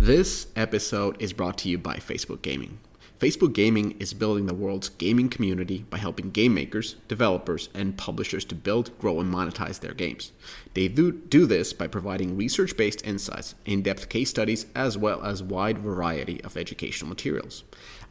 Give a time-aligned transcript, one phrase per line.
[0.00, 2.78] This episode is brought to you by Facebook Gaming.
[3.20, 8.46] Facebook Gaming is building the world's gaming community by helping game makers, developers, and publishers
[8.46, 10.32] to build, grow, and monetize their games.
[10.72, 15.22] They do, do this by providing research based insights, in depth case studies, as well
[15.22, 17.64] as wide variety of educational materials.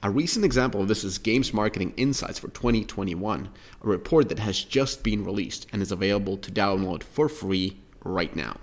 [0.03, 3.49] A recent example of this is Games Marketing Insights for 2021,
[3.83, 8.35] a report that has just been released and is available to download for free right
[8.35, 8.57] now.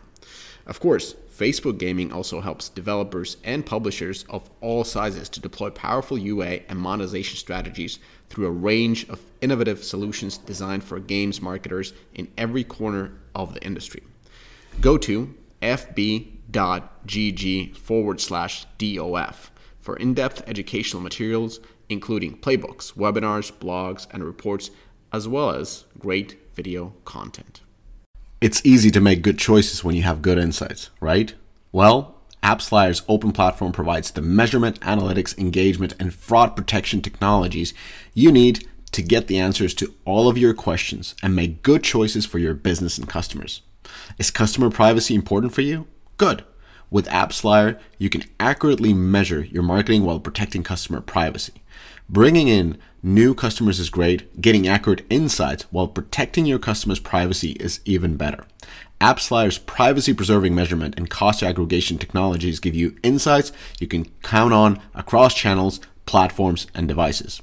[0.67, 6.19] Of course, Facebook Gaming also helps developers and publishers of all sizes to deploy powerful
[6.19, 12.27] UA and monetization strategies through a range of innovative solutions designed for games marketers in
[12.37, 14.03] every corner of the industry.
[14.81, 15.33] Go to
[15.63, 16.07] fb.gg
[17.77, 24.71] forward slash DOF for in depth educational materials, including playbooks, webinars, blogs, and reports,
[25.13, 27.61] as well as great video content
[28.41, 31.35] it's easy to make good choices when you have good insights, right?
[31.73, 37.75] Well, AppsFlyer's open platform provides the measurement, analytics, engagement, and fraud protection technologies
[38.15, 42.25] you need to get the answers to all of your questions and make good choices
[42.25, 43.63] for your business and customers.
[44.19, 45.87] Is customer privacy important for you?
[46.17, 46.45] Good.
[46.91, 51.63] With AppsFlyer, you can accurately measure your marketing while protecting customer privacy.
[52.09, 54.43] Bringing in new customers is great.
[54.43, 58.47] Getting accurate insights while protecting your customers' privacy is even better.
[59.01, 64.81] AppsFlyer's privacy preserving measurement and cost aggregation technologies give you insights you can count on
[64.93, 67.41] across channels, platforms, and devices.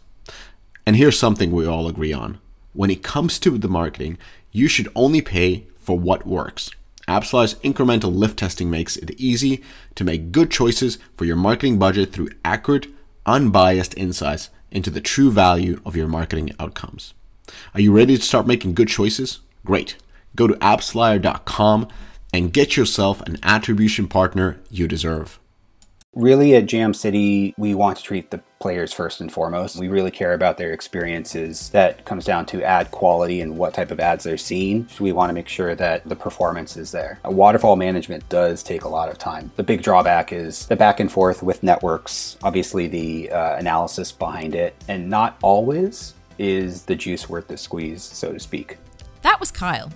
[0.85, 2.39] And here's something we all agree on.
[2.73, 4.17] When it comes to the marketing,
[4.51, 6.71] you should only pay for what works.
[7.07, 9.63] AppsFlyer's incremental lift testing makes it easy
[9.95, 12.87] to make good choices for your marketing budget through accurate,
[13.25, 17.13] unbiased insights into the true value of your marketing outcomes.
[17.73, 19.39] Are you ready to start making good choices?
[19.65, 19.95] Great.
[20.35, 21.87] Go to appsflyer.com
[22.33, 25.39] and get yourself an attribution partner you deserve.
[26.15, 29.77] Really, at Jam City, we want to treat the players first and foremost.
[29.77, 31.69] We really care about their experiences.
[31.69, 34.87] That comes down to ad quality and what type of ads they're seeing.
[34.99, 37.19] We want to make sure that the performance is there.
[37.25, 39.51] Waterfall management does take a lot of time.
[39.55, 44.53] The big drawback is the back and forth with networks, obviously, the uh, analysis behind
[44.53, 48.77] it, and not always is the juice worth the squeeze, so to speak.
[49.23, 49.91] That was Kyle.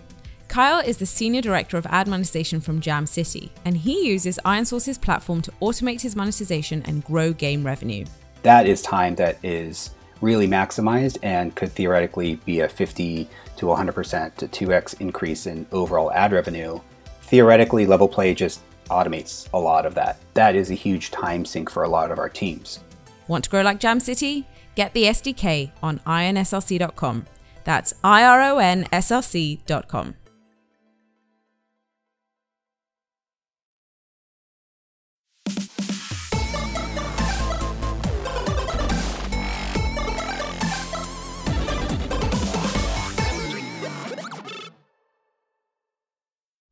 [0.47, 4.97] Kyle is the Senior Director of Ad Monetization from Jam City, and he uses IronSource's
[4.97, 8.05] platform to automate his monetization and grow game revenue.
[8.43, 9.91] That is time that is
[10.21, 16.11] really maximized and could theoretically be a 50 to 100% to 2x increase in overall
[16.11, 16.79] ad revenue.
[17.23, 20.17] Theoretically, Level Play just automates a lot of that.
[20.33, 22.79] That is a huge time sink for a lot of our teams.
[23.27, 24.47] Want to grow like Jam City?
[24.75, 27.25] Get the SDK on ironsrc.com.
[27.63, 28.23] That's I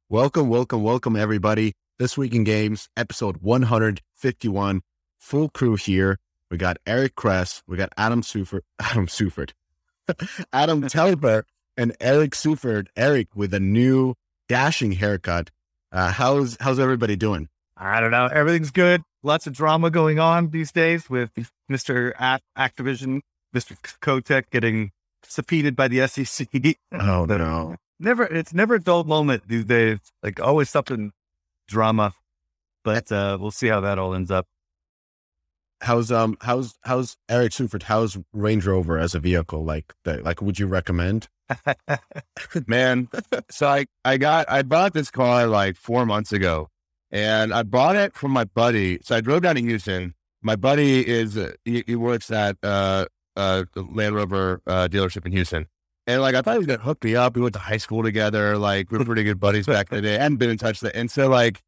[0.09, 1.73] Welcome, welcome, welcome, everybody.
[1.97, 4.83] This Week in Games, episode 151.
[5.17, 6.19] Full crew here.
[6.51, 9.53] We got Eric Kress, we got Adam Seufert, Adam Seufert,
[10.53, 11.45] Adam Telfer,
[11.75, 12.85] and Eric Seufert.
[12.95, 14.13] Eric with a new
[14.47, 15.49] dashing haircut.
[15.91, 17.49] Uh, how's how's everybody doing?
[17.75, 18.27] I don't know.
[18.27, 19.01] Everything's good.
[19.23, 21.31] Lots of drama going on these days with
[21.67, 22.13] Mr.
[22.55, 23.22] Activision,
[23.55, 23.75] Mr.
[24.01, 24.91] Kotick getting
[25.23, 26.47] subpoenaed by the SEC.
[26.93, 30.00] Oh no never it's never a dull moment these days.
[30.23, 31.11] Like always something
[31.67, 32.13] drama.
[32.83, 34.47] But uh we'll see how that all ends up.
[35.81, 39.63] How's um how's how's Eric Seufert, how's Range Rover as a vehicle?
[39.63, 41.28] Like that like would you recommend?
[42.67, 43.07] Man,
[43.51, 46.69] so I I got I bought this car like four months ago
[47.11, 49.00] and I bought it from my buddy.
[49.03, 50.16] So I drove down to Houston.
[50.41, 53.05] My buddy is uh, he, he, works at uh
[53.35, 55.67] uh Land Rover uh, dealership in Houston.
[56.07, 57.35] And like I thought he was gonna hook me up.
[57.35, 58.57] We went to high school together.
[58.57, 60.16] Like we were pretty good buddies back in the day.
[60.16, 60.83] I hadn't been in touch.
[60.83, 61.61] And so like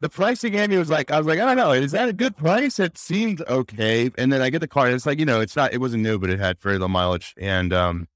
[0.00, 1.72] the pricing me was like I was like I don't know.
[1.72, 2.78] Is that a good price?
[2.78, 4.10] It seemed okay.
[4.16, 4.86] And then I get the car.
[4.86, 5.72] And it's like you know it's not.
[5.72, 7.34] It wasn't new, but it had very low mileage.
[7.38, 8.08] And um,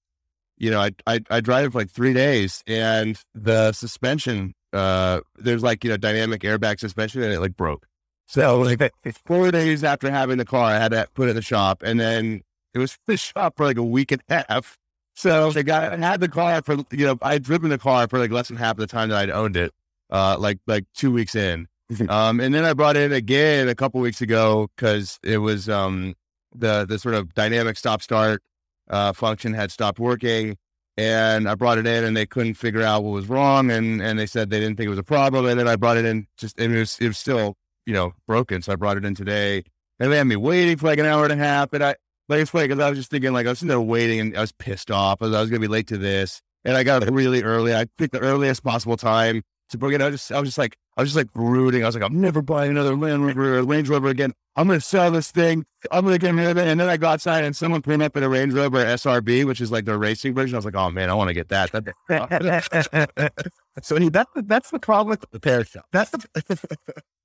[0.56, 5.20] you know I I, I drive it for like three days, and the suspension uh
[5.36, 7.86] there's like you know dynamic airbag suspension, and it like broke.
[8.26, 8.92] So like
[9.24, 11.98] four days after having the car, I had to put it in the shop, and
[11.98, 12.42] then
[12.74, 14.76] it was in the shop for like a week and a half.
[15.18, 18.20] So the guy had the car for you know I had driven the car for
[18.20, 19.74] like less than half of the time that I'd owned it,
[20.10, 21.66] uh, like like two weeks in,
[22.08, 25.68] um, and then I brought it in again a couple weeks ago because it was
[25.68, 26.14] um
[26.54, 28.44] the the sort of dynamic stop start
[28.88, 30.56] uh, function had stopped working,
[30.96, 34.20] and I brought it in and they couldn't figure out what was wrong, and and
[34.20, 36.28] they said they didn't think it was a problem, and then I brought it in
[36.36, 37.56] just and it was it was still
[37.88, 38.60] you know, broken.
[38.60, 39.64] So I brought it in today
[39.98, 41.72] and they had me waiting for like an hour and a half.
[41.72, 41.94] And I,
[42.28, 44.36] like, it's funny because I was just thinking, like, I was sitting there waiting and
[44.36, 45.22] I was pissed off.
[45.22, 46.42] I was, going to be late to this.
[46.64, 47.74] And I got really early.
[47.74, 50.02] I picked the earliest possible time to bring it.
[50.02, 51.84] I just, I was just like, I was just like brooding.
[51.84, 54.34] I was like, I'm never buying another Land Rover, Range Rover again.
[54.56, 55.64] I'm going to sell this thing.
[55.92, 56.66] I'm going to get rid of it.
[56.66, 59.60] And then I got outside and someone put up in a Range Rover SVR, which
[59.60, 60.56] is like the racing version.
[60.56, 61.70] I was like, oh man, I want to get that.
[63.82, 65.86] so that, that's the problem with the pair shop.
[65.92, 66.58] That's the,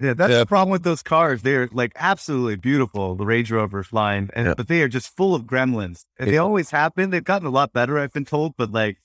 [0.00, 0.38] yeah, that's yeah.
[0.38, 1.42] the problem with those cars.
[1.42, 4.54] They're like absolutely beautiful, the Range Rover line, and yeah.
[4.56, 6.04] but they are just full of gremlins.
[6.18, 7.10] And they always have been.
[7.10, 8.98] They've gotten a lot better, I've been told, but like,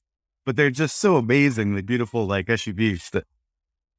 [0.46, 3.26] but they're just so amazingly beautiful, like SUVs that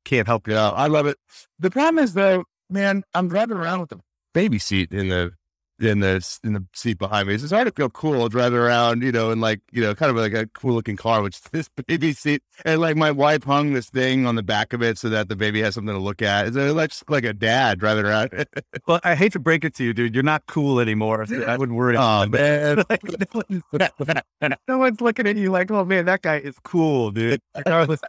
[0.04, 0.74] can't help you out.
[0.76, 1.16] I love it.
[1.58, 4.00] The problem is though, man, I'm driving around with the
[4.32, 5.32] baby seat in the
[5.80, 7.34] in the in the seat behind me.
[7.34, 10.16] It's hard to feel cool driving around, you know, and like you know, kind of
[10.16, 12.42] like a cool looking car, which this baby seat.
[12.64, 15.36] And like my wife hung this thing on the back of it so that the
[15.36, 16.46] baby has something to look at.
[16.46, 18.46] It's uh, like like a dad driving around.
[18.86, 20.14] well, I hate to break it to you, dude.
[20.14, 21.26] You're not cool anymore.
[21.46, 21.96] I wouldn't worry.
[21.96, 23.62] Oh man, like, no, one's,
[24.68, 27.40] no, one's, looking at you like, oh man, that guy is cool, dude.
[27.56, 28.00] Regardless.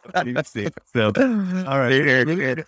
[0.94, 1.12] So,
[1.68, 2.66] all right.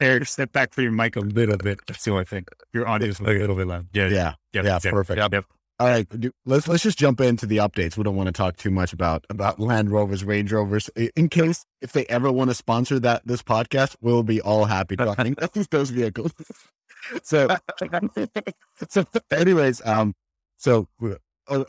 [0.00, 1.80] Eric, step back for your mic a little bit.
[1.86, 2.46] That's the only thing.
[2.72, 3.88] Your audio is a little bit loud.
[3.92, 5.18] Yeah, yeah, yeah, yeah perfect.
[5.18, 5.44] Yep, yep.
[5.80, 6.06] All right,
[6.44, 7.96] let's let's just jump into the updates.
[7.96, 10.88] We don't want to talk too much about about Land Rovers, Range Rovers.
[11.14, 14.96] In case if they ever want to sponsor that this podcast, we'll be all happy
[14.96, 16.32] talking about those vehicles.
[17.22, 17.48] so,
[18.88, 20.14] so, anyways, um,
[20.56, 21.16] so oh,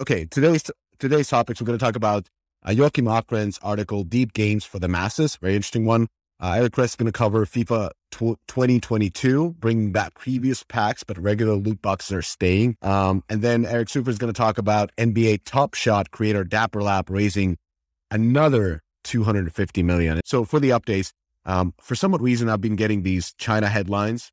[0.01, 2.29] okay, today's today's topics we're going to talk about
[2.63, 6.07] uh, Joakim Achrén's article, "Deep Games for the Masses." Very interesting one.
[6.41, 11.55] Uh, Eric Kress is going to cover FIFA 2022, bringing back previous packs, but regular
[11.55, 12.77] loot boxes are staying.
[12.81, 16.81] Um, and then Eric Seufert is going to talk about NBA Top Shot creator Dapper
[16.81, 17.57] Lab raising
[18.09, 20.21] another 250 million.
[20.23, 21.11] So for the updates,
[21.45, 24.31] um, for some reason, I've been getting these China headlines.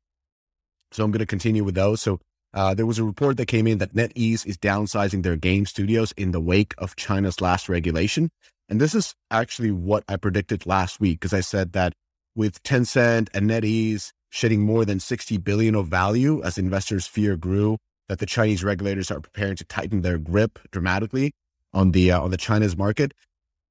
[0.93, 2.01] So I'm going to continue with those.
[2.01, 2.19] So
[2.53, 6.13] uh, there was a report that came in that NetEase is downsizing their game studios
[6.15, 8.29] in the wake of China's last regulation.
[8.69, 11.93] And this is actually what I predicted last week because I said that
[12.35, 17.77] with Tencent and NetEase shedding more than 60 billion of value as investors' fear grew
[18.09, 21.31] that the Chinese regulators are preparing to tighten their grip dramatically
[21.73, 23.13] on the uh, on the China's market.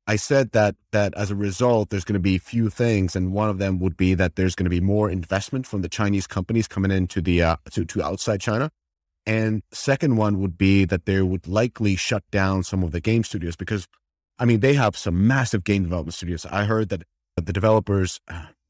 [0.07, 3.49] I said that that as a result, there's going to be few things, and one
[3.49, 6.69] of them would be that there's going to be more investment from the Chinese companies
[6.69, 8.71] coming into the uh, to to outside China,
[9.25, 13.25] and second one would be that they would likely shut down some of the game
[13.25, 13.89] studios because
[14.39, 16.47] I mean, they have some massive game development studios.
[16.47, 17.05] I heard that
[17.37, 18.21] the developers,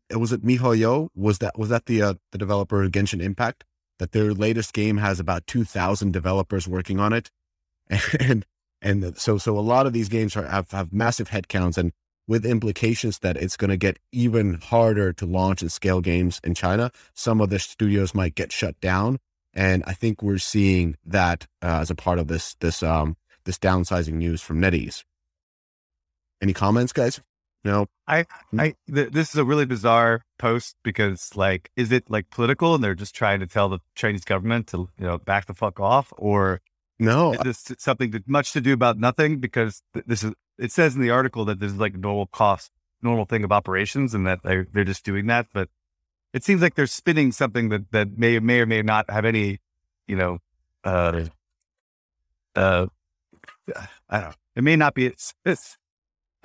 [0.08, 1.08] it was it miHoYo?
[1.14, 3.64] Was that was that the uh, the developer Genshin Impact?
[3.98, 7.30] That their latest game has about two thousand developers working on it,
[8.20, 8.44] and
[8.82, 11.92] and so so a lot of these games are, have have massive headcounts and
[12.28, 16.54] with implications that it's going to get even harder to launch and scale games in
[16.54, 16.90] China.
[17.14, 19.18] Some of the studios might get shut down,
[19.54, 23.58] and I think we're seeing that uh, as a part of this this um this
[23.58, 25.04] downsizing news from NetEase.
[26.40, 27.20] Any comments, guys?
[27.64, 27.86] No.
[28.06, 28.60] I, hmm?
[28.60, 32.84] I, th- this is a really bizarre post because, like, is it like political and
[32.84, 36.12] they're just trying to tell the Chinese government to, you know, back the fuck off,
[36.16, 36.60] or
[36.98, 39.38] no, is this something that much to do about nothing?
[39.38, 42.70] Because th- this is, it says in the article that this is like normal cost,
[43.02, 45.48] normal thing of operations, and that they're they're just doing that.
[45.52, 45.68] But
[46.32, 49.58] it seems like they're spinning something that that may may or may not have any,
[50.06, 50.38] you know,
[50.84, 51.24] uh,
[52.54, 52.86] uh,
[54.08, 54.34] I don't know.
[54.54, 55.06] It may not be.
[55.06, 55.76] It's, it's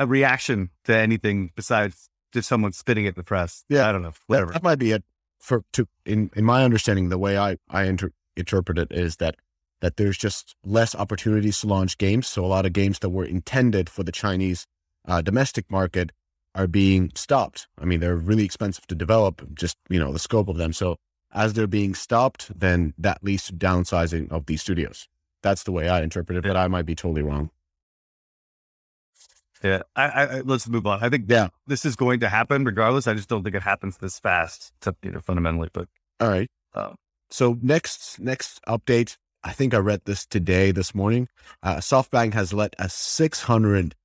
[0.02, 3.64] a reaction to anything besides just someone spitting at the press.
[3.70, 4.14] Yeah, I don't know.
[4.28, 4.52] Whatever.
[4.52, 5.04] That, that might be it.
[5.40, 9.36] For to in in my understanding, the way I I inter- interpret it is that
[9.82, 12.28] that there's just less opportunities to launch games.
[12.28, 14.68] So a lot of games that were intended for the Chinese
[15.08, 16.12] uh, domestic market
[16.54, 17.68] are being stopped.
[17.80, 19.54] I mean, they're really expensive to develop.
[19.56, 20.74] Just you know the scope of them.
[20.74, 20.98] So
[21.34, 25.08] as they're being stopped, then that leads to downsizing of these studios.
[25.42, 27.50] That's the way I interpret it, but I might be totally wrong.
[29.64, 31.04] Yeah, I, I, let's move on.
[31.04, 33.08] I think yeah, this is going to happen regardless.
[33.08, 35.70] I just don't think it happens this fast, to, you know, fundamentally.
[35.72, 35.88] But
[36.20, 36.50] all right.
[36.74, 36.96] Um,
[37.30, 41.28] so next next update, I think I read this today this morning.
[41.62, 43.96] Uh, SoftBank has let a six hundred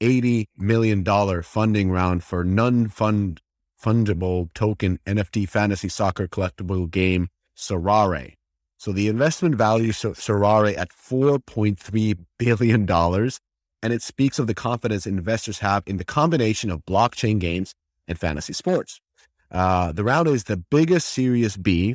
[0.00, 3.40] eighty million dollar funding round for non-fund
[3.82, 8.34] fungible token NFT fantasy soccer collectible game Sorare.
[8.78, 13.40] So the investment value of Sorare at four point three billion dollars
[13.86, 17.72] and it speaks of the confidence investors have in the combination of blockchain games
[18.08, 19.00] and fantasy sports.
[19.48, 21.94] Uh, the round is the biggest Series B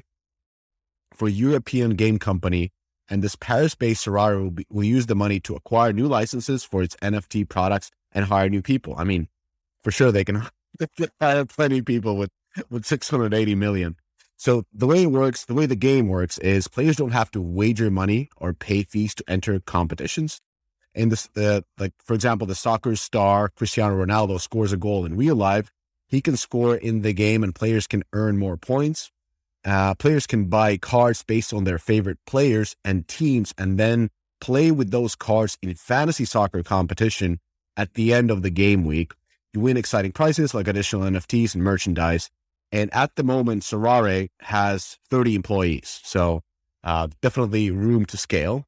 [1.13, 2.71] for European game company,
[3.10, 6.95] and this Paris-based Sorare will, will use the money to acquire new licenses for its
[7.01, 8.95] NFT products and hire new people.
[8.98, 9.27] I mean,
[9.83, 10.48] for sure they can
[11.19, 12.29] hire plenty of people with
[12.69, 13.98] with 680 million.
[14.38, 17.41] So the way it works, the way the game works is players don't have to
[17.41, 20.39] wager money or pay fees to enter competitions.
[20.93, 25.15] In this, uh, like for example, the soccer star Cristiano Ronaldo scores a goal in
[25.15, 25.71] real life.
[26.07, 29.12] He can score in the game, and players can earn more points.
[29.63, 34.10] Uh, players can buy cards based on their favorite players and teams, and then
[34.41, 37.39] play with those cards in fantasy soccer competition
[37.77, 39.13] at the end of the game week.
[39.53, 42.29] You win exciting prizes like additional NFTs and merchandise.
[42.71, 46.00] And at the moment, Sorare has 30 employees.
[46.03, 46.41] So
[46.83, 48.65] uh, definitely room to scale.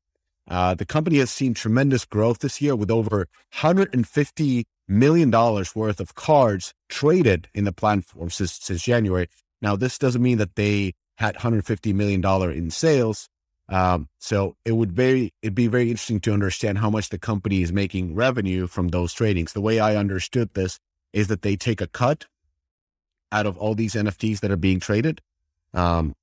[0.48, 6.16] Uh, the company has seen tremendous growth this year with over $150 million worth of
[6.16, 9.28] cards traded in the platform since, since January.
[9.62, 13.30] Now, this doesn't mean that they had $150 million in sales.
[13.70, 17.62] Um, so it would very it'd be very interesting to understand how much the company
[17.62, 19.54] is making revenue from those tradings.
[19.54, 20.80] The way I understood this
[21.14, 22.26] is that they take a cut
[23.32, 25.22] out of all these NFTs that are being traded.
[25.74, 26.14] Um,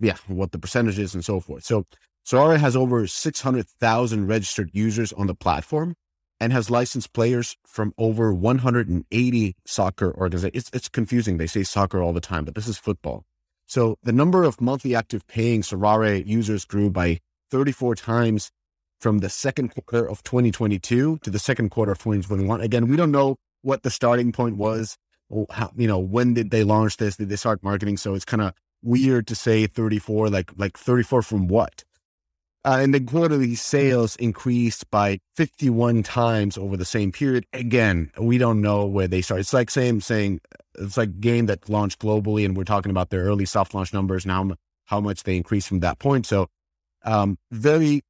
[0.00, 1.64] yeah, what the percentage is and so forth.
[1.64, 1.86] So
[2.26, 5.94] Sorare has over 600,000 registered users on the platform
[6.38, 10.52] and has licensed players from over 180 soccer organizations.
[10.54, 11.36] It's, it's confusing.
[11.36, 13.24] They say soccer all the time, but this is football.
[13.66, 18.50] So the number of monthly active paying Sorare users grew by 34 times
[19.00, 22.60] from the second quarter of 2022 to the second quarter of 2021.
[22.60, 24.96] Again, we don't know what the starting point was.
[25.50, 27.16] How, you know, when did they launch this?
[27.16, 27.96] Did they start marketing?
[27.96, 31.84] So it's kind of weird to say 34, like, like 34 from what?
[32.62, 37.46] Uh, and the quarterly sales increased by 51 times over the same period.
[37.54, 39.40] Again, we don't know where they start.
[39.40, 40.40] It's like same saying
[40.78, 44.24] it's like game that launched globally, and we're talking about their early soft launch numbers
[44.24, 46.26] and how, how much they increased from that point.
[46.26, 46.48] So,
[47.04, 48.02] um, very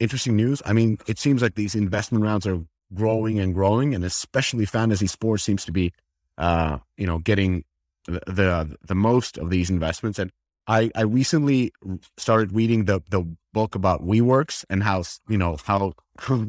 [0.00, 0.60] interesting news.
[0.66, 2.60] I mean, it seems like these investment rounds are
[2.92, 5.92] growing and growing, and especially fantasy sports seems to be,
[6.38, 7.64] uh, you know, getting
[8.06, 10.18] the, the the most of these investments.
[10.18, 10.32] And
[10.66, 11.72] I, I recently
[12.16, 15.94] started reading the, the book about WeWorks and how, you know, how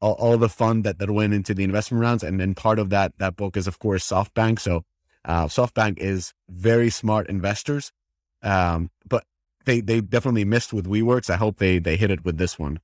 [0.00, 2.22] all, all, the fun that, that went into the investment rounds.
[2.22, 4.60] And then part of that, that book is of course SoftBank.
[4.60, 4.84] So,
[5.24, 7.92] uh, SoftBank is very smart investors.
[8.42, 9.24] Um, but
[9.66, 11.30] they, they definitely missed with WeWorks.
[11.30, 12.80] I hope they, they hit it with this one.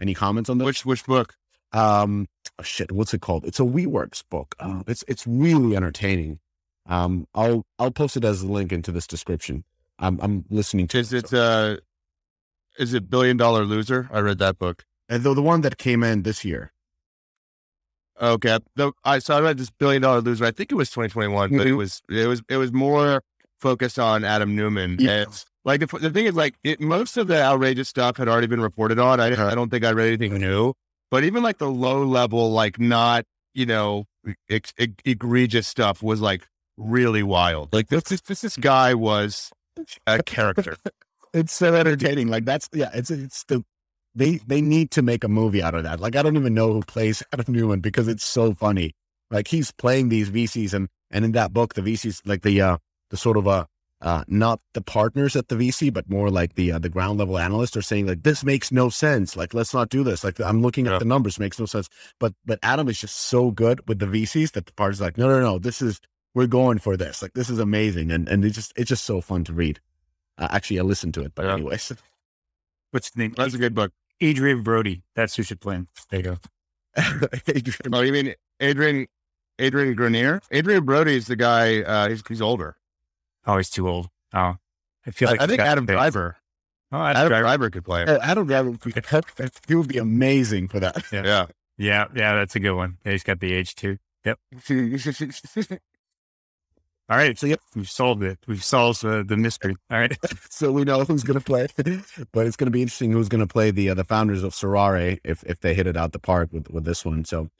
[0.00, 0.64] Any comments on that?
[0.64, 1.36] Which, which book?
[1.72, 3.44] Um, oh shit, what's it called?
[3.44, 4.54] It's a WeWorks book.
[4.58, 6.40] Uh, it's, it's really entertaining.
[6.86, 9.64] Um, I'll, I'll post it as a link into this description.
[10.00, 10.98] I'm I'm listening to.
[10.98, 11.76] Is it uh,
[12.78, 14.08] is it Billion Dollar Loser?
[14.12, 14.84] I read that book.
[15.08, 16.72] And the the one that came in this year.
[18.20, 20.44] Okay, the, I so I read this Billion Dollar Loser.
[20.44, 21.68] I think it was 2021, but mm-hmm.
[21.68, 23.22] it was it was it was more
[23.60, 24.96] focused on Adam Neumann.
[24.98, 25.46] Yes.
[25.64, 28.60] like the, the thing is, like it, most of the outrageous stuff had already been
[28.60, 29.20] reported on.
[29.20, 30.74] I I don't think I read anything new,
[31.10, 33.24] but even like the low level, like not
[33.54, 34.04] you know
[34.48, 34.72] ex,
[35.04, 36.46] egregious stuff was like
[36.76, 37.72] really wild.
[37.72, 39.50] Like this this, this guy was
[40.06, 40.76] a character.
[41.32, 42.28] it's so entertaining.
[42.28, 43.64] Like that's yeah, it's it's the
[44.14, 46.00] they they need to make a movie out of that.
[46.00, 48.92] Like I don't even know who plays Adam Neumann because it's so funny.
[49.30, 52.78] Like he's playing these VCs and and in that book the VCs like the uh
[53.10, 53.66] the sort of uh
[54.00, 57.38] uh not the partners at the VC but more like the uh, the ground level
[57.38, 59.36] analysts are saying like this makes no sense.
[59.36, 60.24] Like let's not do this.
[60.24, 60.94] Like I'm looking yeah.
[60.94, 61.88] at the numbers makes no sense.
[62.18, 65.28] But but Adam is just so good with the VCs that the partners like no
[65.28, 66.00] no no this is
[66.34, 67.22] we're going for this.
[67.22, 69.80] Like this is amazing, and and it just it's just so fun to read.
[70.40, 71.52] Uh, actually, I listened to it, but yeah.
[71.52, 71.92] anyways.
[72.90, 73.34] What's the name?
[73.36, 73.92] That's a good book.
[74.22, 75.02] Adrien Brody.
[75.14, 75.88] That's who should play him.
[76.10, 76.38] There you go.
[77.48, 77.94] Adrien.
[77.94, 79.06] Oh, you mean Adrian?
[79.58, 80.40] Adrian Grenier?
[80.52, 81.82] Adrien Brody is the guy.
[81.82, 82.76] Uh, he's he's older.
[83.46, 84.08] Oh, he's too old.
[84.34, 84.56] Oh,
[85.06, 86.36] I feel like I, I think Adam Driver.
[86.92, 87.42] Oh, Adam, Adam Driver.
[87.42, 88.08] Driver could play him.
[88.08, 88.74] Uh, Adam Driver,
[89.68, 91.04] he would be amazing for that.
[91.12, 91.24] Yeah.
[91.24, 91.46] yeah,
[91.78, 92.34] yeah, yeah.
[92.34, 92.98] That's a good one.
[93.04, 93.98] Yeah, he's got the age too.
[94.24, 94.38] Yep.
[97.10, 97.36] All right.
[97.36, 98.38] So, yep, we've solved it.
[98.46, 99.74] We've solved uh, the mystery.
[99.90, 100.16] All right.
[100.48, 101.66] so we know who's going to play,
[102.32, 104.52] but it's going to be interesting who's going to play the uh, the founders of
[104.52, 107.24] Sorare if if they hit it out the park with with this one.
[107.24, 107.50] So,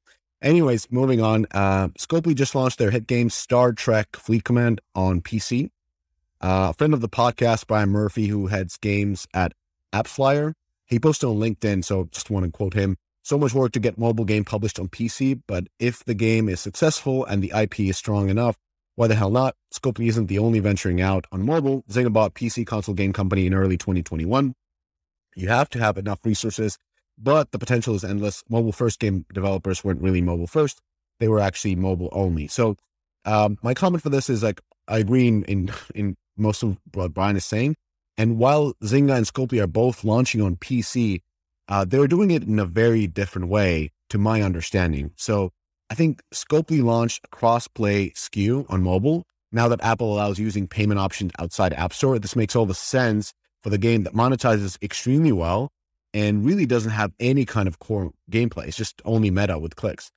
[0.40, 1.46] anyways, moving on.
[1.50, 5.70] Uh, Scopely just launched their hit game Star Trek Fleet Command on PC.
[6.40, 9.52] Uh, a friend of the podcast, Brian Murphy, who heads games at
[9.92, 10.54] AppsFlyer,
[10.86, 11.84] he posted on LinkedIn.
[11.84, 12.96] So, just want to quote him.
[13.22, 16.60] So much work to get mobile game published on PC, but if the game is
[16.60, 18.56] successful and the IP is strong enough,
[19.00, 19.56] why the hell not?
[19.72, 21.82] Scopely isn't the only venturing out on mobile.
[21.88, 24.54] Zynga bought PC console game company in early 2021.
[25.34, 26.76] You have to have enough resources,
[27.16, 28.44] but the potential is endless.
[28.50, 30.82] Mobile first game developers weren't really mobile first.
[31.18, 32.46] They were actually mobile only.
[32.46, 32.76] So
[33.24, 37.14] um, my comment for this is like, I agree in, in, in most of what
[37.14, 37.76] Brian is saying.
[38.18, 41.22] And while Zynga and Scopely are both launching on PC,
[41.68, 45.12] uh, they're doing it in a very different way, to my understanding.
[45.16, 45.52] So
[45.90, 51.00] I think Scopely launched a cross-play SKU on mobile, now that Apple allows using payment
[51.00, 53.32] options outside App Store, this makes all the sense
[53.62, 55.70] for the game that monetizes extremely well
[56.14, 58.68] and really doesn't have any kind of core gameplay.
[58.68, 60.10] It's just only meta with clicks.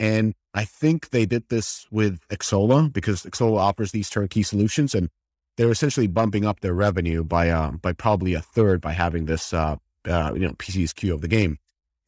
[0.00, 5.10] And I think they did this with Xsolla because Xsolla offers these turnkey solutions and
[5.56, 9.52] they're essentially bumping up their revenue by um, by probably a third by having this
[9.52, 11.58] uh, uh, you know PC SKU of the game.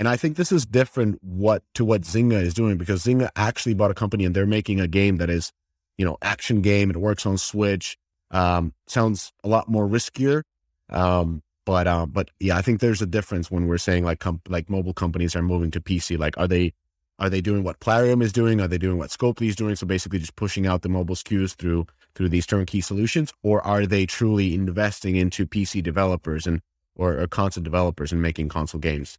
[0.01, 3.75] And I think this is different what to what Zynga is doing because Zynga actually
[3.75, 5.53] bought a company and they're making a game that is,
[5.99, 6.89] you know, action game.
[6.89, 7.99] It works on Switch.
[8.31, 10.43] Um, sounds a lot more riskier.
[10.89, 14.41] Um, but um, but yeah, I think there's a difference when we're saying like com-
[14.49, 16.19] like mobile companies are moving to PC.
[16.19, 16.73] Like, are they
[17.19, 18.59] are they doing what Plarium is doing?
[18.63, 19.77] Are they doing what Scopely is doing?
[19.77, 23.85] So basically, just pushing out the mobile SKUs through through these turnkey solutions, or are
[23.85, 26.63] they truly investing into PC developers and
[26.97, 29.19] or, or console developers and making console games?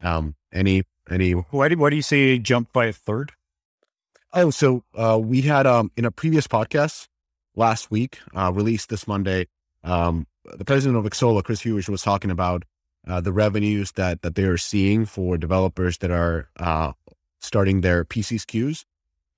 [0.00, 3.32] Um, any any Why do, why do you say jump by a third?
[4.32, 7.08] Oh, so uh, we had um, in a previous podcast
[7.54, 9.46] last week, uh, released this Monday.
[9.84, 12.64] Um, the president of Xsolla, Chris Hewish, was talking about
[13.06, 16.92] uh, the revenues that that they are seeing for developers that are uh,
[17.40, 18.84] starting their PC SKUs,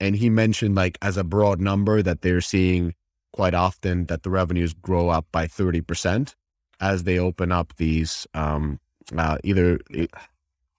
[0.00, 2.94] and he mentioned like as a broad number that they're seeing
[3.32, 6.36] quite often that the revenues grow up by thirty percent
[6.80, 8.78] as they open up these um,
[9.16, 9.78] uh, either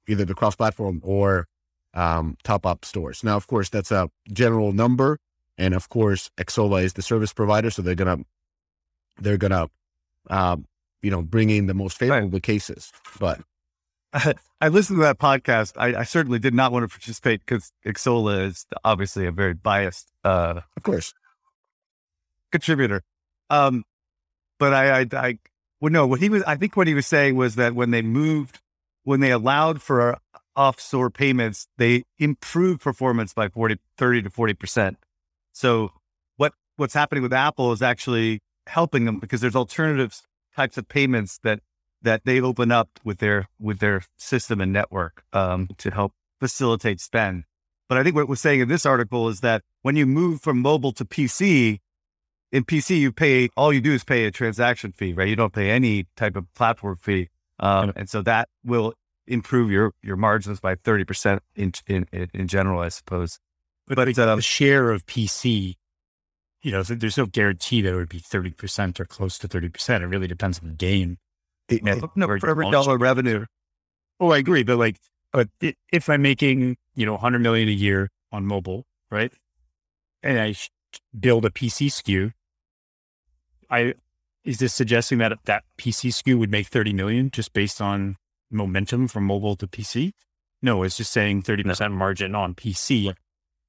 [0.08, 1.48] either the cross platform or
[1.94, 3.24] um, top up stores.
[3.24, 5.20] Now, of course, that's a general number,
[5.58, 8.20] and of course, Xsolla is the service provider, so they're gonna
[9.20, 9.70] they're gonna
[10.30, 10.58] uh,
[11.02, 12.44] you know bring in the most favorable right.
[12.44, 12.92] cases.
[13.20, 13.42] But
[14.62, 15.74] I listened to that podcast.
[15.78, 20.12] I, I, certainly did not want to participate because Xsolla is obviously a very biased,
[20.24, 21.14] uh, of course,
[22.52, 23.04] contributor.
[23.50, 23.84] Um,
[24.60, 25.40] but I, I, I,
[25.80, 28.02] well, no, what he was, I think what he was saying was that when they
[28.02, 28.60] moved,
[29.08, 30.18] when they allowed for
[30.54, 34.98] offshore payments, they improved performance by 40, 30 to 40%.
[35.54, 35.94] So
[36.36, 40.24] what, what's happening with Apple is actually helping them because there's alternatives
[40.58, 41.62] types of payments that
[42.02, 47.00] that they open up with their with their system and network um, to help facilitate
[47.00, 47.46] spend.
[47.88, 50.62] But I think what we're saying in this article is that when you move from
[50.62, 51.80] mobile to PC,
[52.52, 55.30] in PC you pay all you do is pay a transaction fee, right?
[55.30, 58.94] You don't pay any type of platform fee, um, and so that will
[59.26, 63.40] improve your your margins by thirty percent in, in in general, I suppose.
[63.88, 65.76] But, but the, um, the share of PC
[66.62, 70.02] you know, there's no guarantee that it would be 30% or close to 30%.
[70.02, 71.18] It really depends on the game.
[71.70, 73.46] It, no, no for every dollar revenue.
[74.20, 74.64] Oh, I agree.
[74.64, 74.98] But like,
[75.32, 79.32] but if I'm making, you know, 100 million a year on mobile, right?
[80.24, 80.56] And I
[81.18, 82.34] build a PC SKU,
[83.70, 83.94] I,
[84.48, 88.16] is this suggesting that that PC SKU would make 30 million just based on
[88.50, 90.14] momentum from mobile to PC?
[90.62, 91.90] No, it's just saying 30% no.
[91.90, 93.14] margin on PC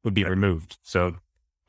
[0.04, 0.78] would be removed.
[0.82, 1.16] So,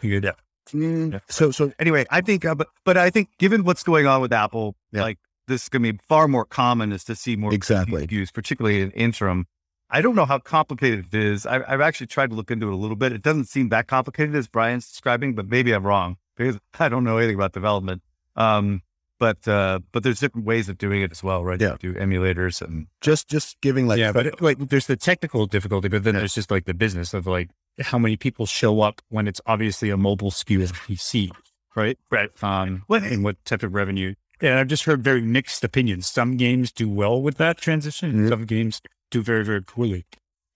[0.04, 0.32] yeah.
[0.69, 4.22] Mm, so, so anyway, I think, uh, but, but I think given what's going on
[4.22, 5.02] with Apple, yeah.
[5.02, 5.17] like
[5.48, 8.82] this is going to be far more common is to see more exactly use, particularly
[8.82, 9.48] in interim.
[9.89, 11.48] I don't know how complicated it is.
[11.48, 13.12] I, have actually tried to look into it a little bit.
[13.12, 17.04] It doesn't seem that complicated as Brian's describing, but maybe I'm wrong because I don't
[17.04, 18.04] know anything about development.
[18.36, 18.84] Um,
[19.19, 21.60] but uh, but there's different ways of doing it as well, right?
[21.60, 21.75] Yeah.
[21.79, 25.89] do emulators and just just giving like yeah, but it, like there's the technical difficulty,
[25.89, 26.21] but then yeah.
[26.21, 27.49] there's just like the business of like
[27.82, 31.29] how many people show up when it's obviously a mobile SKU as PC,
[31.75, 31.97] right?
[32.10, 32.32] Right.
[32.43, 34.15] Um, what, and what type of revenue?
[34.41, 36.08] Yeah, I've just heard very mixed opinions.
[36.08, 38.27] Some games do well with that transition, mm-hmm.
[38.29, 40.05] some games do very very poorly.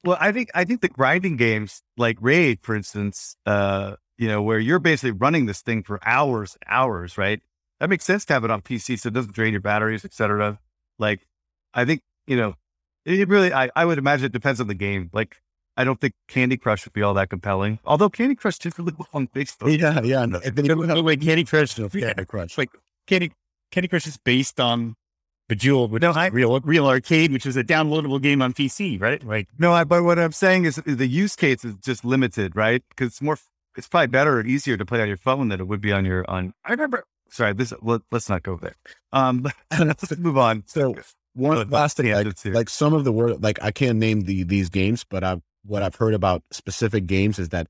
[0.06, 4.42] Well, I think I think the grinding games like Raid, for instance, uh, you know,
[4.42, 7.42] where you're basically running this thing for hours, hours, right?
[7.84, 10.58] That makes sense to have it on PC so it doesn't drain your batteries, etc.
[11.00, 11.28] Like,
[11.74, 12.56] I think you know,
[13.04, 13.52] it really.
[13.52, 15.10] I, I would imagine it depends on the game.
[15.12, 15.42] Like,
[15.76, 17.80] I don't think Candy Crush would be all that compelling.
[17.84, 19.78] Although Candy Crush did really well on Facebook.
[19.78, 20.26] Yeah, yeah.
[20.26, 20.40] No.
[20.40, 22.58] Then you wait, Candy Crush, no, Candy Crush.
[22.58, 22.70] Like
[23.06, 23.34] Candy
[23.70, 24.96] Candy Crush is based on
[25.50, 29.22] Bejeweled, which no, I, real real arcade, which is a downloadable game on PC, right?
[29.26, 32.82] Like no, I, but what I'm saying is the use case is just limited, right?
[32.88, 33.38] Because it's more,
[33.76, 36.06] it's probably better or easier to play on your phone than it would be on
[36.06, 36.54] your on.
[36.64, 37.04] I remember.
[37.34, 38.76] Sorry, this let, us not go there.
[39.12, 39.48] Um,
[39.80, 40.62] let's move on.
[40.68, 40.94] So
[41.34, 44.70] one last thing, like, like some of the word, like I can't name the these
[44.70, 47.66] games, but I've what I've heard about specific games is that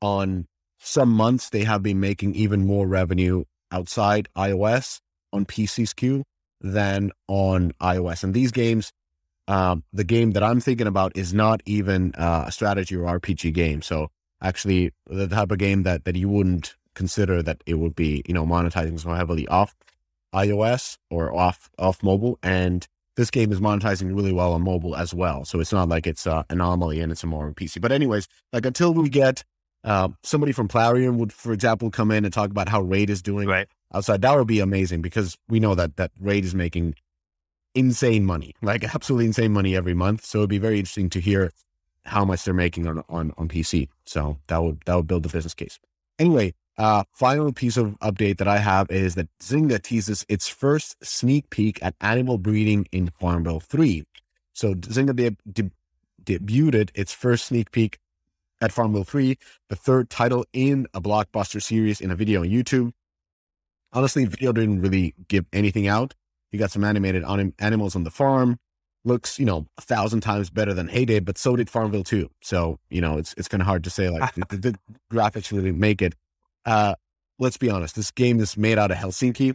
[0.00, 0.46] on
[0.78, 3.42] some months they have been making even more revenue
[3.72, 5.00] outside iOS
[5.32, 6.22] on PC SKU
[6.60, 8.22] than on iOS.
[8.22, 8.92] And these games,
[9.48, 13.54] um, the game that I'm thinking about is not even uh, a strategy or RPG
[13.54, 13.82] game.
[13.82, 18.22] So actually, the type of game that that you wouldn't consider that it would be,
[18.26, 19.74] you know, monetizing so heavily off
[20.34, 22.38] iOS or off off mobile.
[22.42, 25.44] And this game is monetizing really well on mobile as well.
[25.44, 27.80] So it's not like it's an anomaly and it's a more on PC.
[27.80, 29.44] But anyways, like until we get
[29.84, 33.22] uh, somebody from Plarium would, for example, come in and talk about how Raid is
[33.22, 33.66] doing Right.
[33.94, 34.22] outside.
[34.22, 36.94] That would be amazing because we know that that Raid is making
[37.74, 40.24] insane money, like absolutely insane money every month.
[40.24, 41.50] So it'd be very interesting to hear
[42.04, 43.88] how much they're making on on on PC.
[44.06, 45.78] So that would that would build the business case.
[46.18, 50.96] Anyway, uh, final piece of update that I have is that Zynga teases its first
[51.04, 54.04] sneak peek at animal breeding in Farmville 3.
[54.54, 55.70] So Zynga de- de-
[56.24, 57.98] debuted its first sneak peek
[58.62, 59.36] at Farmville 3,
[59.68, 62.92] the third title in a blockbuster series in a video on YouTube.
[63.92, 66.14] Honestly, video didn't really give anything out.
[66.50, 68.58] You got some animated anim- animals on the farm.
[69.04, 72.30] Looks, you know, a thousand times better than Hay Day, but so did Farmville 2.
[72.40, 74.78] So, you know, it's it's kind of hard to say like the, the
[75.12, 76.14] graphics really make it.
[76.64, 76.94] Uh,
[77.38, 79.54] let's be honest, this game is made out of Helsinki.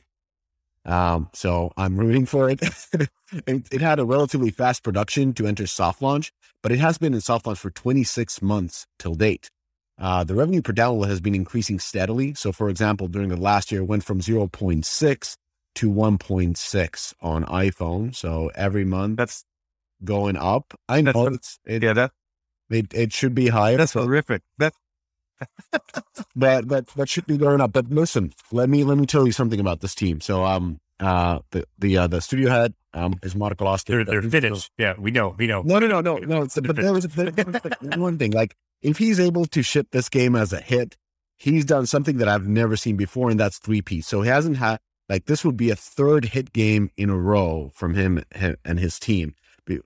[0.85, 2.59] Um, so I'm rooting for it.
[2.93, 3.67] it.
[3.71, 7.21] It had a relatively fast production to enter soft launch, but it has been in
[7.21, 9.49] soft launch for 26 months till date.
[9.97, 12.33] Uh, the revenue per download has been increasing steadily.
[12.35, 15.37] So, for example, during the last year, it went from 0.6
[15.75, 18.15] to 1.6 on iPhone.
[18.15, 19.43] So every month That's
[20.03, 20.73] going up.
[20.89, 22.11] I That's know it's, it, yeah, that
[22.69, 23.77] it, it should be higher.
[23.77, 24.41] that's but- horrific.
[26.35, 27.73] That but but that should be going up.
[27.73, 30.21] But listen, let me let me tell you something about this team.
[30.21, 33.85] So um uh the the uh, the studio head um is Marco Lasti.
[33.85, 34.71] They're, they're finished.
[34.77, 35.35] Yeah, we know.
[35.37, 35.61] We know.
[35.61, 36.41] No no no no no.
[36.43, 40.09] It's, but there was, there was one thing like if he's able to ship this
[40.09, 40.95] game as a hit,
[41.37, 44.01] he's done something that I've never seen before, and that's three P.
[44.01, 47.71] So he hasn't had like this would be a third hit game in a row
[47.73, 49.35] from him him and his team.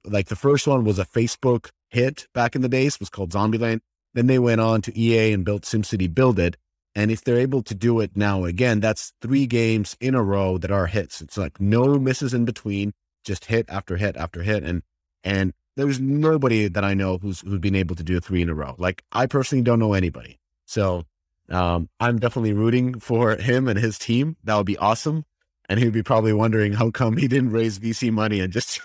[0.05, 3.57] Like the first one was a Facebook hit back in the days, was called Zombie
[3.57, 3.81] Lane.
[4.13, 6.57] Then they went on to EA and built SimCity Build It.
[6.95, 10.57] And if they're able to do it now again, that's three games in a row
[10.57, 11.21] that are hits.
[11.21, 12.93] It's like no misses in between,
[13.23, 14.63] just hit after hit after hit.
[14.63, 14.81] And
[15.23, 18.55] and there's nobody that I know who's who's been able to do three in a
[18.55, 18.75] row.
[18.77, 20.39] Like I personally don't know anybody.
[20.65, 21.05] So
[21.49, 24.37] um, I'm definitely rooting for him and his team.
[24.43, 25.25] That would be awesome.
[25.69, 28.81] And he'd be probably wondering how come he didn't raise VC money and just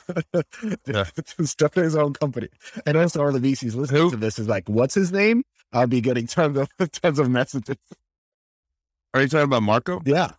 [1.45, 2.49] start his own company.
[2.85, 4.11] And also, all the VCs listening Who?
[4.11, 7.77] to this is like, "What's his name?" I'll be getting tons of tons of messages.
[9.15, 10.03] Are you talking about Marco?
[10.05, 10.33] Yeah,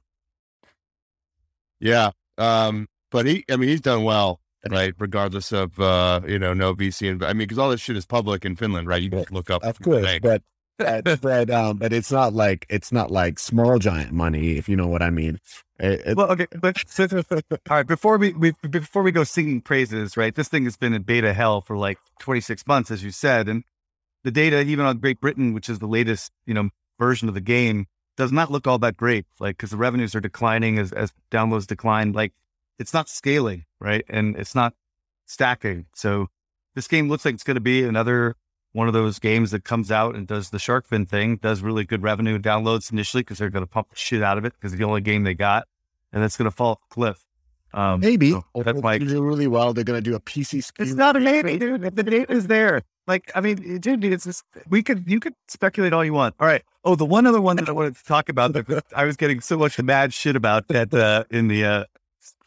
[1.79, 2.11] Yeah.
[2.37, 4.93] Um, but he, I mean, he's done well, right?
[4.99, 7.11] Regardless of, uh, you know, no VC.
[7.11, 9.01] And I mean, because all this shit is public in Finland, right?
[9.01, 9.63] You can just look up.
[9.63, 10.21] of course, Bank.
[10.21, 10.41] but
[10.77, 14.75] but but, um, but it's not like it's not like small giant money, if you
[14.75, 15.39] know what I mean.
[15.79, 17.85] It- well, okay, all right.
[17.87, 20.33] Before we, we before we go singing praises, right?
[20.33, 23.63] This thing has been in beta hell for like 26 months, as you said, and
[24.23, 27.41] the data, even on Great Britain, which is the latest, you know, version of the
[27.41, 29.25] game, does not look all that great.
[29.39, 32.13] Like, because the revenues are declining as as downloads decline.
[32.13, 32.33] Like,
[32.79, 34.05] it's not scaling, right?
[34.09, 34.73] And it's not
[35.25, 35.87] stacking.
[35.95, 36.27] So,
[36.75, 38.35] this game looks like it's going to be another
[38.75, 41.85] one of those games that comes out and does the shark fin thing, does really
[41.85, 44.73] good revenue downloads initially because they're going to pump the shit out of it because
[44.73, 45.65] it's the only game they got,
[46.11, 47.25] and it's going to fall off a cliff.
[47.73, 49.73] Um, maybe so or that's my do really well.
[49.73, 51.81] They're going to do a PC it's not a maybe, dude.
[51.83, 52.81] The data is there.
[53.07, 56.35] Like, I mean, dude, it's just, we could, you could speculate all you want.
[56.39, 56.63] All right.
[56.83, 59.39] Oh, the one other one that I wanted to talk about that I was getting
[59.39, 61.83] so much mad shit about that uh, in the uh,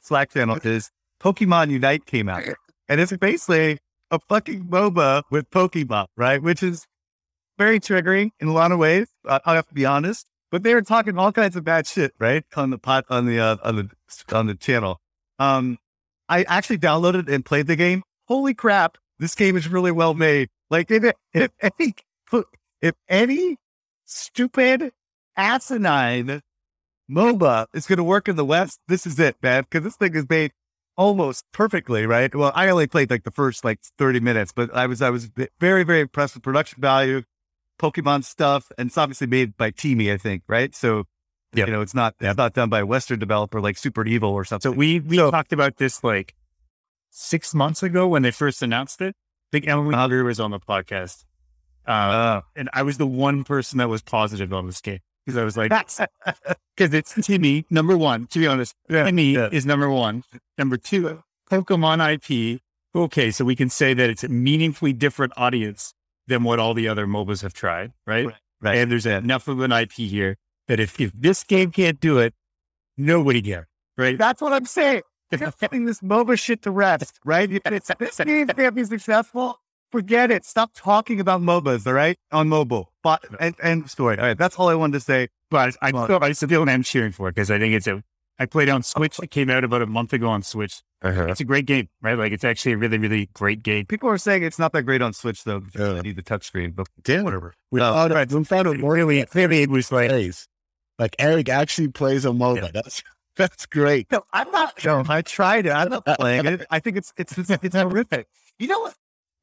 [0.02, 2.44] Slack channel is Pokemon Unite came out.
[2.88, 3.78] And it's basically
[4.10, 6.42] a fucking MOBA with Pokemon, right?
[6.42, 6.86] Which is
[7.58, 9.08] very triggering in a lot of ways.
[9.24, 10.26] I, have to be honest.
[10.50, 12.44] But they were talking all kinds of bad shit, right?
[12.56, 13.90] On the pot, on the, uh, on the,
[14.34, 14.98] on the channel.
[15.38, 15.78] Um,
[16.28, 18.02] I actually downloaded and played the game.
[18.26, 18.96] Holy crap.
[19.18, 20.48] This game is really well made.
[20.70, 21.94] Like if, if any,
[22.80, 23.56] if any
[24.04, 24.92] stupid
[25.36, 26.42] asinine
[27.10, 29.64] MOBA is going to work in the West, this is it, man.
[29.70, 30.52] Cause this thing is made
[30.98, 32.34] almost perfectly, right?
[32.34, 35.30] Well, I only played like the first like 30 minutes, but I was, I was
[35.60, 37.22] very, very impressed with production value,
[37.80, 38.70] Pokemon stuff.
[38.76, 40.74] And it's obviously made by TiMi, I think, right?
[40.74, 41.04] So,
[41.54, 41.66] Yep.
[41.68, 44.44] you know, it's not, it's not done by a Western developer like Super Evil or
[44.44, 44.70] something.
[44.70, 46.34] So we we So- talked about this like
[47.10, 49.14] six months ago when they first announced it.
[49.16, 50.24] I think Emily Uh-huh.
[50.24, 51.24] Was on the podcast,
[51.86, 55.36] uh, Uh, and I was the one person that was positive on this game because
[55.36, 56.08] I was like, because
[56.94, 58.28] it's TiMi number one.
[58.28, 59.50] To be honest, TiMi yeah.
[59.52, 60.24] is number one.
[60.56, 62.62] Number two, Pokemon IP.
[62.94, 65.92] Okay, so we can say that it's a meaningfully different audience
[66.28, 68.28] than what all the other MOBAs have tried, right?
[68.62, 68.78] right.
[68.78, 72.32] And there's enough of an IP here that if, if this game can't do it,
[72.96, 73.66] nobody can,
[73.98, 74.16] right?
[74.16, 75.02] That's what I'm saying.
[75.30, 77.52] You're getting this MOBA shit to rest, right?
[77.52, 79.60] If it's, this game can't be successful,
[79.90, 80.44] forget it.
[80.44, 82.16] Stop talking about MOBAs, all right?
[82.32, 82.92] On mobile.
[83.02, 84.18] But, and, and story.
[84.18, 84.36] All right.
[84.38, 85.28] That's all I wanted to say.
[85.50, 88.02] But I Well- still, I still am cheering for it because I think it's a.
[88.40, 89.18] I played on Switch.
[89.20, 90.80] It came out about a month ago on Switch.
[91.02, 91.24] Uh-huh.
[91.26, 92.16] It's a great game, right?
[92.16, 93.86] Like it's actually a really, really great game.
[93.86, 95.58] People are saying it's not that great on Switch though.
[95.60, 95.96] because Yeah.
[95.96, 97.24] You need the touchscreen, but Damn.
[97.24, 97.54] whatever.
[97.72, 98.30] We Oh, found, right.
[98.30, 100.46] we found a more Clearly, clearly it was like, plays.
[101.00, 102.62] Like Eric actually plays a MOBA.
[102.62, 102.70] Yeah.
[102.74, 103.02] That's
[103.36, 104.06] that's great.
[104.12, 104.84] No, I'm not.
[104.84, 105.70] No, I tried it.
[105.70, 106.66] I'm not playing it.
[106.70, 108.26] I think it's it's it's, it's horrific.
[108.60, 108.94] You know what?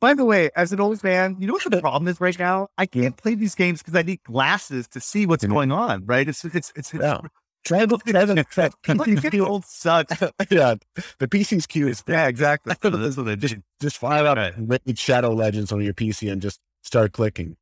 [0.05, 2.67] By the way, as an old man, you know what the problem is right now?
[2.77, 6.05] I can't play these games because I need glasses to see what's going on.
[6.05, 6.29] Right?
[6.29, 6.71] It's it's it's.
[6.75, 7.21] it's Yeah.
[7.65, 9.31] Try to look at it.
[9.31, 10.07] The old suck.
[10.51, 10.75] yeah,
[11.17, 12.75] the PC SKU is Yeah, exactly.
[12.79, 13.63] That's what they just did.
[13.81, 14.53] just fire up Right.
[14.85, 17.57] Raid Shadow Legends on your PC and just start clicking.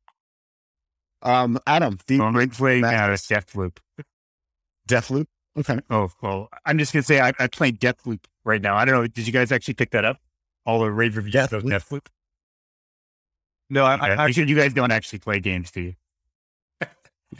[1.22, 2.94] Um, Adam, the I'm right playing Max.
[2.94, 3.78] out of Deathloop.
[4.86, 5.26] Deathloop.
[5.58, 8.76] Okay, Oh, well, I'm just going to say I, I play Deathloop right now.
[8.76, 9.06] I don't know.
[9.06, 10.18] Did you guys actually pick that up?
[10.66, 12.04] All the rave reviews of Deathloop?
[13.74, 15.94] No, I, I, I, you, you guys don't actually play games, do you?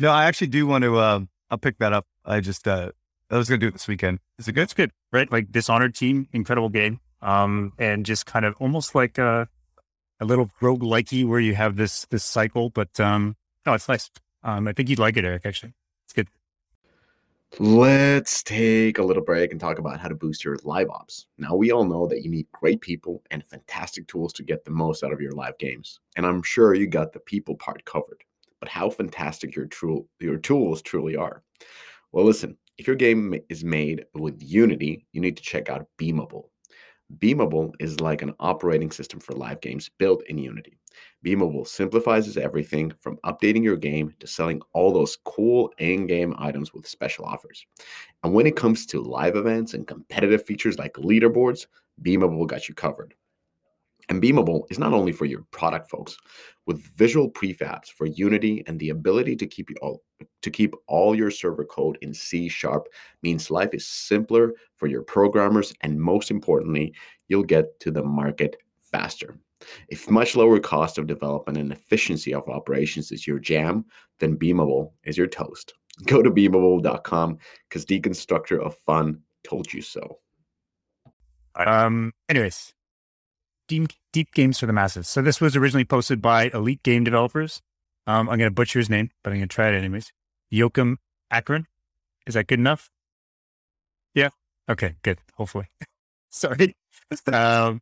[0.01, 0.99] no, I actually do want to.
[0.99, 2.07] Um, I'll pick that up.
[2.25, 2.91] I just uh,
[3.31, 4.19] I was gonna do it this weekend.
[4.41, 4.63] Is it good?
[4.65, 5.31] It's good, right?
[5.31, 6.99] Like Dishonored team, incredible game.
[7.23, 9.49] Um, and just kind of almost like a,
[10.19, 14.11] a little rogue likey where you have this this cycle, but um, no, it's nice.
[14.43, 15.47] Um, I think you'd like it, Eric.
[15.47, 15.75] Actually.
[17.61, 21.29] Let's take a little break and talk about how to boost your live ops.
[21.39, 24.73] Now, we all know that you need great people and fantastic tools to get the
[24.73, 26.01] most out of your live games.
[26.17, 28.25] And I'm sure you got the people part covered.
[28.59, 31.45] But how fantastic your, tool, your tools truly are.
[32.11, 36.47] Well, listen, if your game is made with Unity, you need to check out Beamable.
[37.19, 40.77] Beamable is like an operating system for live games built in Unity.
[41.25, 46.73] Beamable simplifies everything from updating your game to selling all those cool in game items
[46.73, 47.65] with special offers.
[48.23, 51.67] And when it comes to live events and competitive features like leaderboards,
[52.03, 53.15] Beamable got you covered.
[54.09, 56.17] And Beamable is not only for your product folks.
[56.67, 60.03] With visual prefabs for Unity and the ability to keep all
[60.43, 62.89] to keep all your server code in C sharp
[63.23, 66.95] means life is simpler for your programmers and most importantly,
[67.29, 69.39] you'll get to the market faster.
[69.89, 73.85] If much lower cost of development and efficiency of operations is your jam,
[74.21, 75.75] then Beamable is your toast.
[76.07, 80.19] Go to beamable.com because Deconstructor of Fun told you so.
[81.57, 82.75] Um, anyways,
[83.69, 85.09] deep, deep games for the masses.
[85.09, 87.63] So this was originally posted by Elite Game Developers.
[88.07, 90.13] Um, I'm going to butcher his name, but I'm going to try it anyways.
[90.53, 90.97] Joakim
[91.33, 91.65] Achrén.
[92.27, 92.91] Is that good enough?
[94.15, 94.31] Yeah.
[94.69, 94.97] Okay.
[95.03, 95.19] Good.
[95.35, 95.67] Hopefully.
[96.31, 96.77] Sorry.
[97.33, 97.81] um,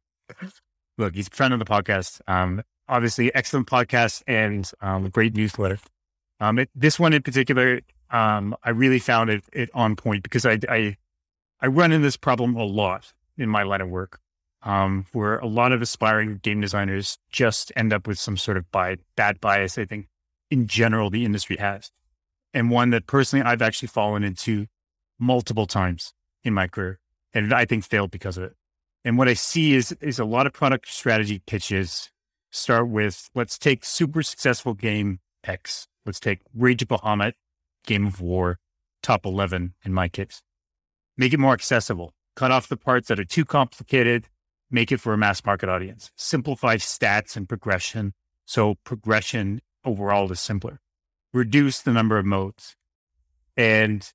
[1.03, 2.21] look, he's a friend of the podcast.
[2.27, 5.79] Um, obviously, excellent podcast and um, great newsletter.
[6.41, 10.47] Um, it, this one in particular, um, I really found it, it on point because
[10.47, 10.97] I, I,
[11.61, 14.21] I run into this problem a lot in my line of work,
[14.63, 18.71] um, where a lot of aspiring game designers just end up with some sort of
[18.71, 19.79] bi- bad bias.
[19.79, 20.09] I think
[20.51, 21.91] in general the industry has,
[22.55, 24.67] and one that personally I've actually fallen into
[25.19, 26.13] multiple times
[26.45, 26.99] in my career,
[27.33, 28.57] and I think failed because of it.
[29.05, 32.11] And what I see is is a lot of product strategy pitches
[32.51, 35.89] start with let's take super successful game X.
[36.07, 37.33] Let's take Rage of Bahamut,
[37.87, 38.59] Game of War,
[39.03, 40.43] top 11 in my case.
[41.17, 42.15] Make it more accessible.
[42.35, 44.29] Cut off the parts that are too complicated.
[44.71, 46.11] Make it for a mass market audience.
[46.17, 48.15] Simplify stats and progression.
[48.47, 50.81] So progression overall is simpler.
[51.33, 52.77] Reduce the number of modes.
[53.57, 54.11] And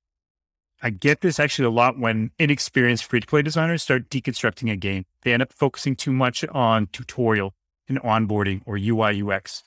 [0.82, 4.76] I get this actually a lot when inexperienced free to play designers start deconstructing a
[4.76, 5.06] game.
[5.24, 7.56] They end up focusing too much on tutorial
[7.90, 9.64] and onboarding or UI UX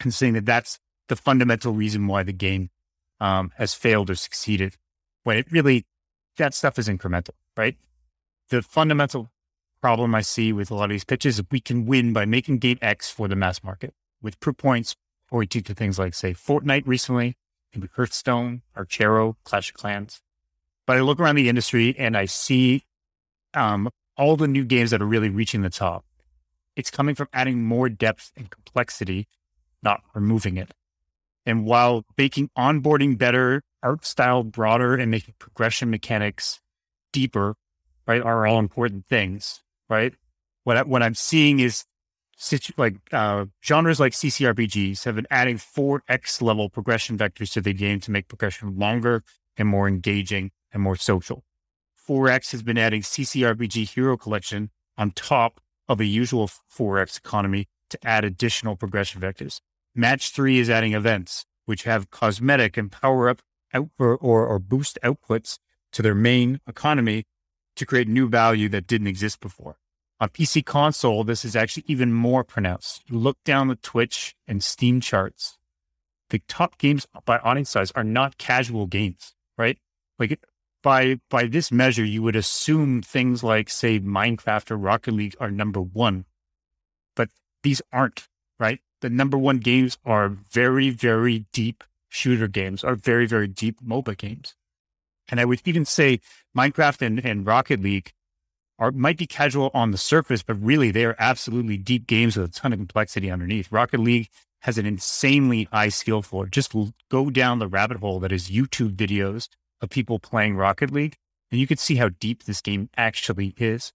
[0.00, 0.78] and saying that that's
[1.08, 2.70] the fundamental reason why the game
[3.20, 4.76] um, has failed or succeeded.
[5.22, 5.86] When it really,
[6.36, 7.76] that stuff is incremental, right?
[8.50, 9.30] The fundamental
[9.80, 12.58] problem I see with a lot of these pitches is we can win by making
[12.58, 14.96] game X for the mass market with proof points
[15.28, 17.36] pointing to things like, say, Fortnite recently,
[17.74, 20.20] maybe Hearthstone, Archero, Clash of Clans.
[20.86, 22.84] But I look around the industry and I see
[23.54, 26.04] um, all the new games that are really reaching the top.
[26.76, 29.26] It's coming from adding more depth and complexity,
[29.82, 30.72] not removing it.
[31.46, 36.60] And while making onboarding better, art style broader, and making progression mechanics
[37.12, 37.54] deeper,
[38.06, 40.14] right, are all important things, right?
[40.64, 41.84] What I, what I'm seeing is
[42.36, 47.60] situ- like uh, genres like CCRPGs have been adding four X level progression vectors to
[47.60, 49.22] the game to make progression longer
[49.56, 51.44] and more engaging and more social.
[52.06, 57.98] 4X has been adding CCRPG Hero Collection on top of a usual 4X economy to
[58.06, 59.60] add additional progression vectors.
[59.94, 63.40] Match 3 is adding events, which have cosmetic and power up
[63.72, 65.58] out or, or, or boost outputs
[65.92, 67.24] to their main economy
[67.76, 69.76] to create new value that didn't exist before.
[70.20, 73.02] On PC console, this is actually even more pronounced.
[73.10, 75.58] Look down the Twitch and Steam charts.
[76.30, 79.78] The top games by audience size are not casual games, right?
[80.18, 80.40] Like
[80.84, 85.50] by by this measure, you would assume things like, say, Minecraft or Rocket League are
[85.50, 86.26] number one,
[87.16, 87.30] but
[87.64, 88.28] these aren't.
[88.60, 93.80] Right, the number one games are very, very deep shooter games, are very, very deep
[93.80, 94.54] MOBA games,
[95.28, 96.20] and I would even say
[96.56, 98.12] Minecraft and, and Rocket League
[98.78, 102.50] are might be casual on the surface, but really they are absolutely deep games with
[102.50, 103.72] a ton of complexity underneath.
[103.72, 104.28] Rocket League
[104.60, 106.46] has an insanely high skill floor.
[106.46, 106.74] Just
[107.10, 109.48] go down the rabbit hole that is YouTube videos
[109.84, 111.16] of people playing Rocket League,
[111.50, 113.92] and you can see how deep this game actually is.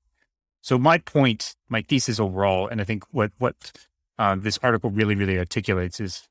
[0.61, 3.73] So my point, my thesis overall, and I think what what
[4.17, 6.27] uh, this article really really articulates is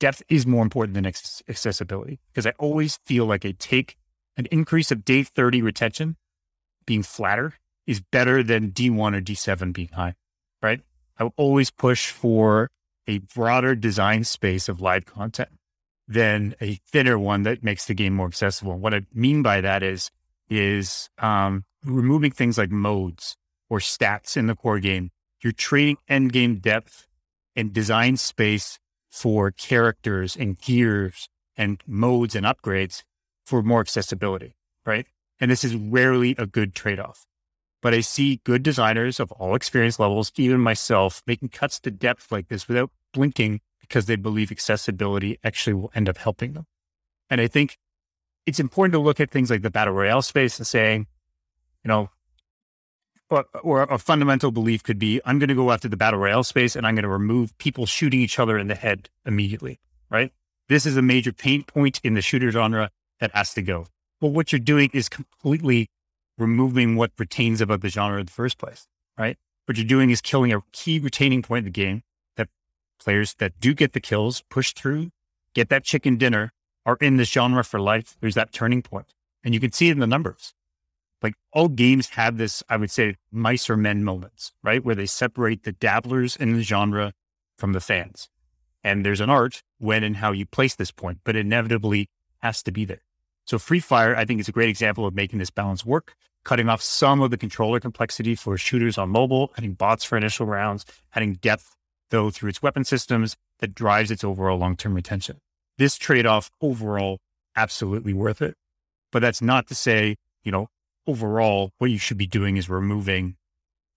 [0.00, 3.96] depth is more important than accessibility because I always feel like I take
[4.36, 6.16] an increase of day 30 retention
[6.86, 7.54] being flatter
[7.86, 10.14] is better than D1 or D7 being high,
[10.60, 10.80] right?
[11.18, 12.68] I will always push for
[13.06, 15.50] a broader design space of live content
[16.08, 18.78] than a thinner one that makes the game more accessible.
[18.78, 20.10] What I mean by that is,
[20.48, 23.36] is um, removing things like modes
[23.70, 25.10] or stats in the core game.
[25.42, 27.06] You're trading end game depth
[27.56, 28.78] and design space
[29.10, 33.02] for characters and gears and modes and upgrades
[33.44, 34.54] for more accessibility,
[34.86, 35.06] right?
[35.40, 37.26] And this is rarely a good trade off.
[37.82, 42.30] But I see good designers of all experience levels, even myself, making cuts to depth
[42.30, 46.66] like this without blinking because they believe accessibility actually will end up helping them.
[47.28, 47.76] And I think
[48.46, 51.06] it's important to look at things like the battle royale space and saying,
[51.84, 52.08] you know,
[53.28, 56.44] or, or a fundamental belief could be I'm going to go after the battle royale
[56.44, 60.32] space and I'm going to remove people shooting each other in the head immediately, right?
[60.68, 62.90] This is a major pain point in the shooter genre
[63.20, 63.86] that has to go.
[64.20, 65.88] But what you're doing is completely
[66.38, 68.86] removing what retains about the genre in the first place,
[69.18, 69.36] right?
[69.66, 72.02] What you're doing is killing a key retaining point in the game
[73.02, 75.10] players that do get the kills, push through,
[75.54, 76.52] get that chicken dinner,
[76.84, 78.16] are in this genre for life.
[78.20, 79.14] There's that turning point.
[79.44, 80.54] And you can see it in the numbers.
[81.22, 84.84] Like all games have this, I would say, mice or men moments, right?
[84.84, 87.12] Where they separate the dabblers in the genre
[87.56, 88.28] from the fans.
[88.82, 92.72] And there's an art when and how you place this point, but inevitably has to
[92.72, 93.02] be there.
[93.44, 96.68] So Free Fire, I think, is a great example of making this balance work, cutting
[96.68, 100.84] off some of the controller complexity for shooters on mobile, adding bots for initial rounds,
[101.14, 101.76] adding depth,
[102.12, 105.38] though, through its weapon systems that drives its overall long term retention.
[105.78, 107.18] This trade off overall,
[107.56, 108.54] absolutely worth it.
[109.10, 110.68] But that's not to say, you know,
[111.08, 113.34] overall, what you should be doing is removing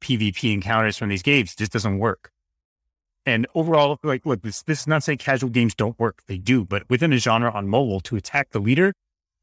[0.01, 1.53] PvP encounters from these games.
[1.53, 2.31] It just doesn't work.
[3.25, 6.21] And overall, like, look, this, this is not saying casual games don't work.
[6.27, 8.93] They do, but within a genre on mobile, to attack the leader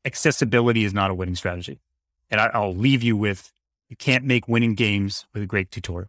[0.04, 1.80] accessibility is not a winning strategy.
[2.30, 3.52] And I, will leave you with
[3.88, 6.08] you can't make winning games with a great tutorial.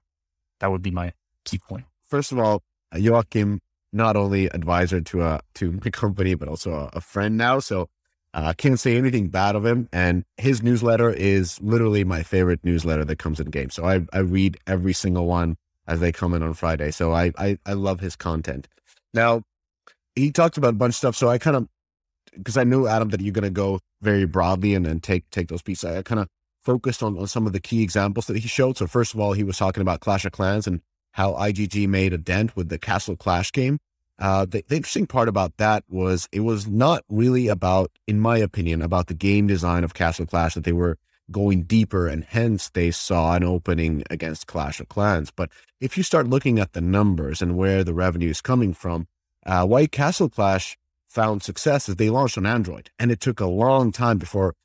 [0.60, 1.86] That would be my key point.
[2.14, 2.62] First of all,
[2.94, 3.58] Joakim,
[3.92, 7.58] not only advisor to a to my company, but also a, a friend now.
[7.58, 7.90] So
[8.36, 9.90] I uh, can't say anything bad of him.
[9.92, 13.72] And his newsletter is literally my favorite newsletter that comes in game.
[13.72, 16.92] So I, I read every single one as they come in on Friday.
[16.92, 18.68] So I, I, I love his content.
[19.16, 19.42] Now,
[20.16, 21.16] he talked about a bunch of stuff.
[21.16, 21.68] So I kind of
[22.38, 25.48] because I knew Adam that you're going to go very broadly and, and take take
[25.48, 25.90] those pieces.
[25.90, 26.28] I kind of
[26.64, 28.78] focused on, on some of the key examples that he showed.
[28.78, 30.82] So first of all, he was talking about Clash of Clans and
[31.14, 33.80] how IGG made a dent with the Castle Clash game.
[34.20, 38.38] Uh, the, the, interesting part about that was it was not really about, in my
[38.38, 40.98] opinion, about the game design of Castle Clash that they were
[41.32, 45.32] going deeper and hence they saw an opening against Clash of Clans.
[45.32, 45.50] But
[45.80, 49.08] if you start looking at the numbers and where the revenue is coming from,
[49.46, 53.46] uh, White Castle Clash found success is they launched on Android, and it took a
[53.46, 54.56] long time before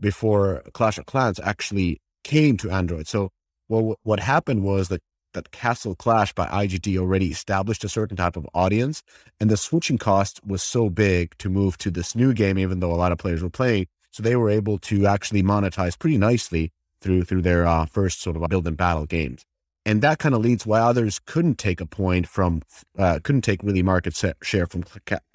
[0.00, 3.06] before Clash of Clans actually came to Android.
[3.06, 3.30] So,
[3.68, 5.00] well, what happened was that
[5.36, 9.02] that Castle Clash by IGG already established a certain type of audience,
[9.38, 12.92] and the switching cost was so big to move to this new game, even though
[12.92, 13.86] a lot of players were playing.
[14.10, 16.72] So they were able to actually monetize pretty nicely
[17.02, 19.44] through through their uh, first sort of build and battle games.
[19.84, 22.62] And that kind of leads why others couldn't take a point from,
[22.98, 24.84] uh, couldn't take really market share from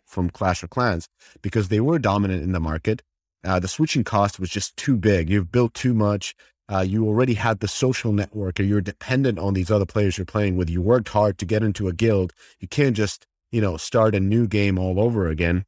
[0.05, 1.07] from Clash of Clans
[1.41, 3.01] because they were dominant in the market.
[3.43, 5.29] Uh, the switching cost was just too big.
[5.29, 6.35] You've built too much.
[6.71, 10.25] Uh, you already had the social network, or you're dependent on these other players you're
[10.25, 10.69] playing with.
[10.69, 12.33] You worked hard to get into a guild.
[12.59, 15.65] You can't just, you know, start a new game all over again.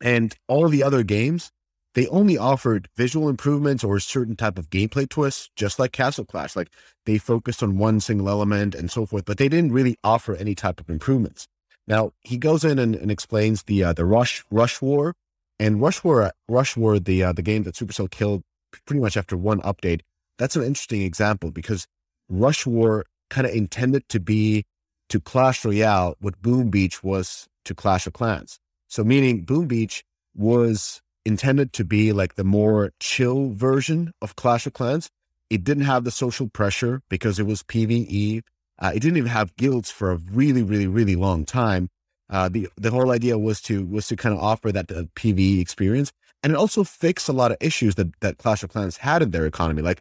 [0.00, 1.50] And all the other games,
[1.94, 6.26] they only offered visual improvements or a certain type of gameplay twists, just like Castle
[6.26, 6.54] Clash.
[6.54, 6.68] Like
[7.04, 10.54] they focused on one single element and so forth, but they didn't really offer any
[10.54, 11.48] type of improvements.
[11.88, 15.14] Now he goes in and, and explains the uh, the Rush Rush War
[15.58, 18.42] and Rush War Rush War the uh, the game that Supercell killed
[18.84, 20.00] pretty much after one update.
[20.38, 21.86] That's an interesting example because
[22.28, 24.64] Rush War kind of intended to be
[25.08, 28.58] to Clash Royale what Boom Beach was to Clash of Clans.
[28.88, 30.04] So meaning Boom Beach
[30.34, 35.10] was intended to be like the more chill version of Clash of Clans.
[35.50, 38.42] It didn't have the social pressure because it was PVE.
[38.78, 41.88] Uh, it didn't even have guilds for a really, really, really long time.
[42.28, 45.60] Uh, the the whole idea was to was to kind of offer that uh, PVE
[45.60, 46.12] experience,
[46.46, 49.32] and it also fixed a lot of issues that that Clash of Clans had in
[49.32, 49.82] their economy.
[49.82, 50.00] Like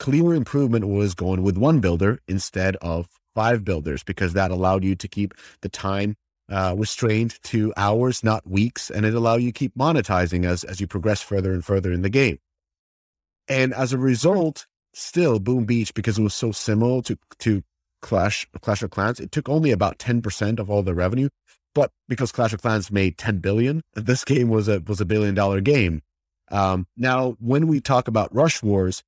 [0.00, 4.96] clear improvement was going with one builder instead of five builders because that allowed you
[4.96, 6.16] to keep the time
[6.50, 10.80] uh, restrained to hours, not weeks, and it allowed you to keep monetizing as as
[10.80, 12.40] you progress further and further in the game.
[13.46, 17.62] And as a result, still Boom Beach, because it was so similar to to
[18.02, 21.28] Clash Clash of Clans, it took only about ten percent of all the revenue.
[21.74, 25.34] But because Clash of Clans made ten billion, this game was a was a billion
[25.34, 26.02] dollar game.
[26.50, 29.02] Um, now, when we talk about Rush Wars,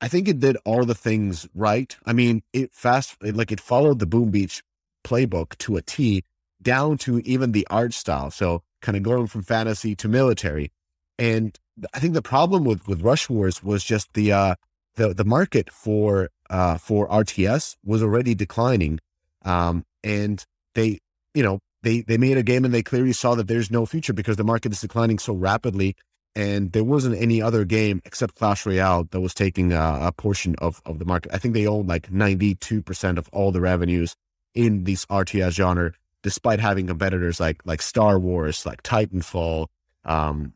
[0.00, 1.96] I think it did all the things right.
[2.06, 4.62] I mean, it fast it, like it followed the Boom Beach
[5.04, 6.24] playbook to a T,
[6.62, 8.30] down to even the art style.
[8.30, 10.72] So kind of going from fantasy to military.
[11.18, 11.58] And
[11.94, 14.54] I think the problem with with Rush Wars was just the uh
[14.96, 19.00] the the market for uh for RTS was already declining.
[19.44, 20.44] Um and
[20.74, 20.98] they
[21.34, 24.12] you know they they made a game and they clearly saw that there's no future
[24.12, 25.96] because the market is declining so rapidly
[26.36, 30.54] and there wasn't any other game except Clash Royale that was taking a, a portion
[30.58, 31.32] of of the market.
[31.34, 34.14] I think they owned like 92% of all the revenues
[34.54, 39.66] in this RTS genre despite having competitors like like Star Wars, like Titanfall,
[40.04, 40.52] um,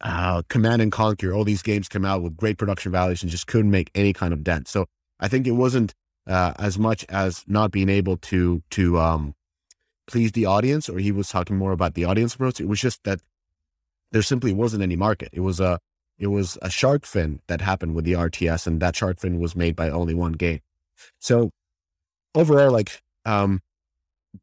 [0.00, 3.46] uh, Command and Conquer, all these games come out with great production values and just
[3.46, 4.68] couldn't make any kind of dent.
[4.68, 4.86] So
[5.20, 5.94] I think it wasn't
[6.26, 9.34] uh, as much as not being able to to um,
[10.06, 12.60] please the audience, or he was talking more about the audience approach.
[12.60, 13.20] It was just that
[14.12, 15.30] there simply wasn't any market.
[15.32, 15.78] It was a
[16.18, 19.54] it was a shark fin that happened with the RTS, and that shark fin was
[19.54, 20.60] made by only one game.
[21.18, 21.50] So
[22.34, 23.60] overall, like um,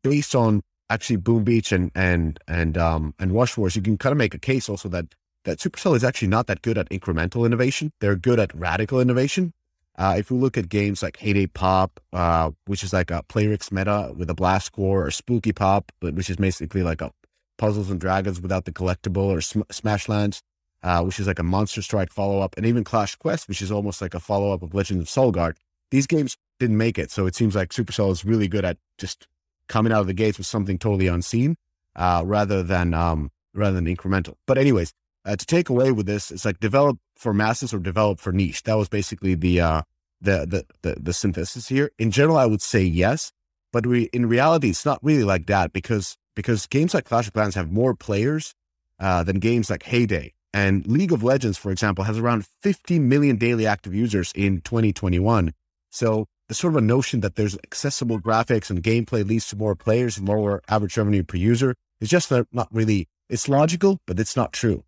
[0.04, 4.12] based on actually Boom Beach and and and um and Rush Wars, you can kind
[4.12, 7.46] of make a case also that that Supercell is actually not that good at incremental
[7.46, 7.92] innovation.
[8.00, 9.54] They're good at radical innovation.
[9.98, 13.24] Uh, if we look at games like Hay Day Pop, uh, which is like a
[13.30, 17.12] Playrix meta with a blast score, or Spooky Pop, which is basically like a
[17.58, 20.42] Puzzles and Dragons without the collectible, or Sm- Smashlands,
[20.82, 23.72] uh, which is like a Monster Strike follow up, and even Clash Quest, which is
[23.72, 25.56] almost like a follow up of Legend of Solgard.
[25.92, 29.28] These games didn't make it, so it seems like Supercell is really good at just
[29.68, 31.56] coming out of the gates with something totally unseen,
[31.96, 34.36] uh, rather than um, rather than incremental.
[34.48, 34.92] But anyways,
[35.26, 38.64] uh, to take away with this, it's like develop for masses or develop for niche.
[38.64, 39.82] That was basically the uh,
[40.22, 41.92] the, the the the synthesis here.
[41.98, 43.32] In general, I would say yes,
[43.72, 47.34] but we in reality, it's not really like that because because games like Clash of
[47.34, 48.56] Clans have more players
[49.00, 53.00] uh, than games like Hay Day And League of Legends, for example, has around 50
[53.00, 55.54] million daily active users in 2021.
[55.90, 59.76] So the sort of a notion that there's accessible graphics and gameplay leads to more
[59.76, 64.36] players and lower average revenue per user is just not really it's logical but it's
[64.36, 64.84] not true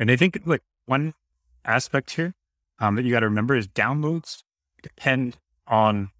[0.00, 1.14] and i think like one
[1.64, 2.34] aspect here
[2.80, 4.42] um, that you got to remember is downloads
[4.82, 5.36] depend
[5.68, 6.10] on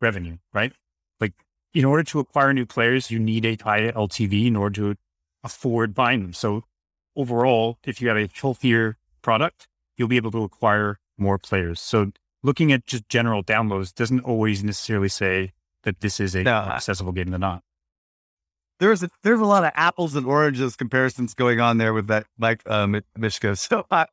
[0.00, 0.72] revenue right?
[1.20, 1.32] Like
[1.74, 5.00] in order to acquire new players you need a high ltv in order to
[5.42, 6.32] afford buying them.
[6.32, 6.64] So
[7.16, 9.66] overall if you have a healthier product
[9.96, 11.80] you'll be able to acquire more players.
[11.80, 12.12] So
[12.42, 17.12] looking at just general downloads doesn't always necessarily say that this is a no, accessible
[17.12, 17.62] game or not.
[18.80, 22.26] There's a, there's a lot of apples and oranges comparisons going on there with that
[22.38, 23.54] Mike uh, Mishka.
[23.56, 24.06] So I,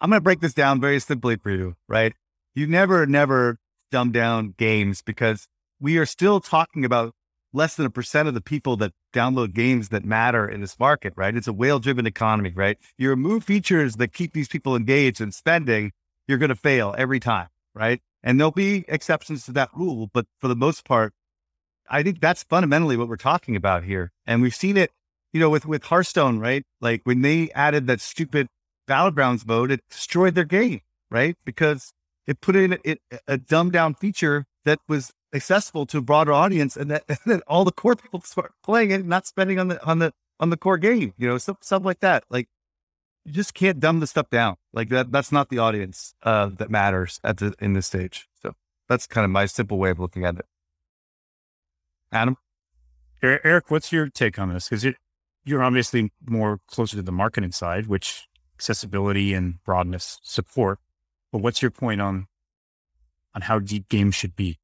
[0.00, 2.14] I'm going to break this down very simply for you, right?
[2.54, 3.58] You never, never
[3.90, 5.48] dumb down games because
[5.80, 7.12] we are still talking about
[7.52, 11.12] less than a percent of the people that download games that matter in this market,
[11.16, 11.34] right?
[11.34, 12.78] It's a whale driven economy, right?
[12.96, 15.90] You remove features that keep these people engaged and spending,
[16.28, 18.00] you're going to fail every time right?
[18.22, 21.12] And there'll be exceptions to that rule, but for the most part,
[21.90, 24.12] I think that's fundamentally what we're talking about here.
[24.26, 24.92] And we've seen it,
[25.32, 26.64] you know, with with Hearthstone, right?
[26.80, 28.48] Like when they added that stupid
[28.88, 30.80] battlegrounds mode, it destroyed their game,
[31.10, 31.36] right?
[31.44, 31.92] Because
[32.26, 36.76] it put in a, a dumbed down feature that was accessible to a broader audience,
[36.76, 39.84] and that and then all the core people start playing it, not spending on the
[39.84, 42.24] on the on the core game, you know, stuff, stuff like that.
[42.30, 42.48] Like
[43.24, 44.56] you just can't dumb the stuff down.
[44.72, 48.26] Like that, that's not the audience uh, that matters at the in this stage.
[48.42, 48.54] So
[48.88, 50.46] that's kind of my simple way of looking at it.
[52.12, 52.36] Adam,
[53.22, 54.68] Eric, what's your take on this?
[54.68, 54.86] Because
[55.44, 60.78] you're obviously more closer to the marketing side, which accessibility and broadness support.
[61.32, 62.26] But what's your point on
[63.34, 64.58] on how deep games should be?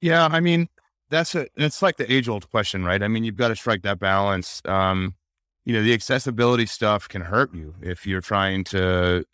[0.00, 0.68] Yeah, I mean,
[1.10, 3.02] that's a it's like the age old question, right?
[3.02, 4.62] I mean, you've got to strike that balance.
[4.64, 5.14] Um,
[5.64, 9.24] you know the accessibility stuff can hurt you if you're trying to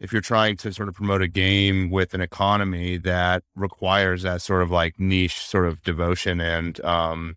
[0.00, 4.42] if you're trying to sort of promote a game with an economy that requires that
[4.42, 7.36] sort of like niche sort of devotion and um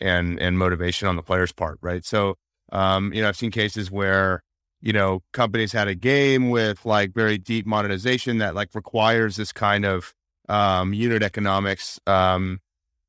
[0.00, 2.34] and and motivation on the player's part right so
[2.72, 4.42] Um, you know, I've seen cases where,
[4.80, 9.52] you know, companies had a game with like very deep monetization that like requires this
[9.52, 10.14] kind of
[10.48, 12.60] um, unit economics, um,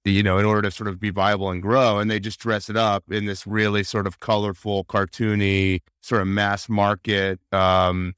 [0.04, 1.99] you know, in order to sort of be viable and grow.
[1.99, 6.28] And they just dress it up in this really sort of colorful, cartoony, sort of
[6.28, 8.14] mass market, um,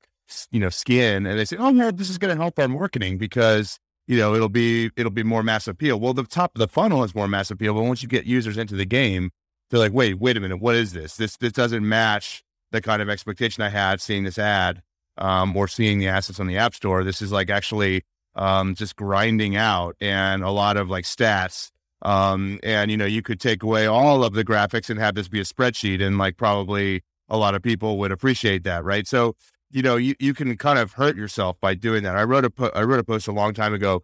[0.51, 1.25] you know, skin.
[1.25, 4.35] And they say, oh, yeah, this is going to help our marketing because, you know,
[4.35, 5.99] it'll be, it'll be more mass appeal.
[5.99, 7.73] Well, the top of the funnel is more mass appeal.
[7.73, 9.31] But once you get users into the game,
[9.69, 11.15] they're like, wait, wait a minute, what is this?
[11.15, 14.81] This, this doesn't match the kind of expectation I had seeing this ad
[15.17, 17.03] um, or seeing the assets on the app store.
[17.03, 18.03] This is like actually
[18.35, 21.71] um, just grinding out and a lot of like stats.
[22.01, 25.29] Um, and you know, you could take away all of the graphics and have this
[25.29, 29.07] be a spreadsheet, and like probably a lot of people would appreciate that, right?
[29.07, 29.35] So
[29.73, 32.15] you know, you, you can kind of hurt yourself by doing that.
[32.15, 34.03] I wrote a po- I wrote a post a long time ago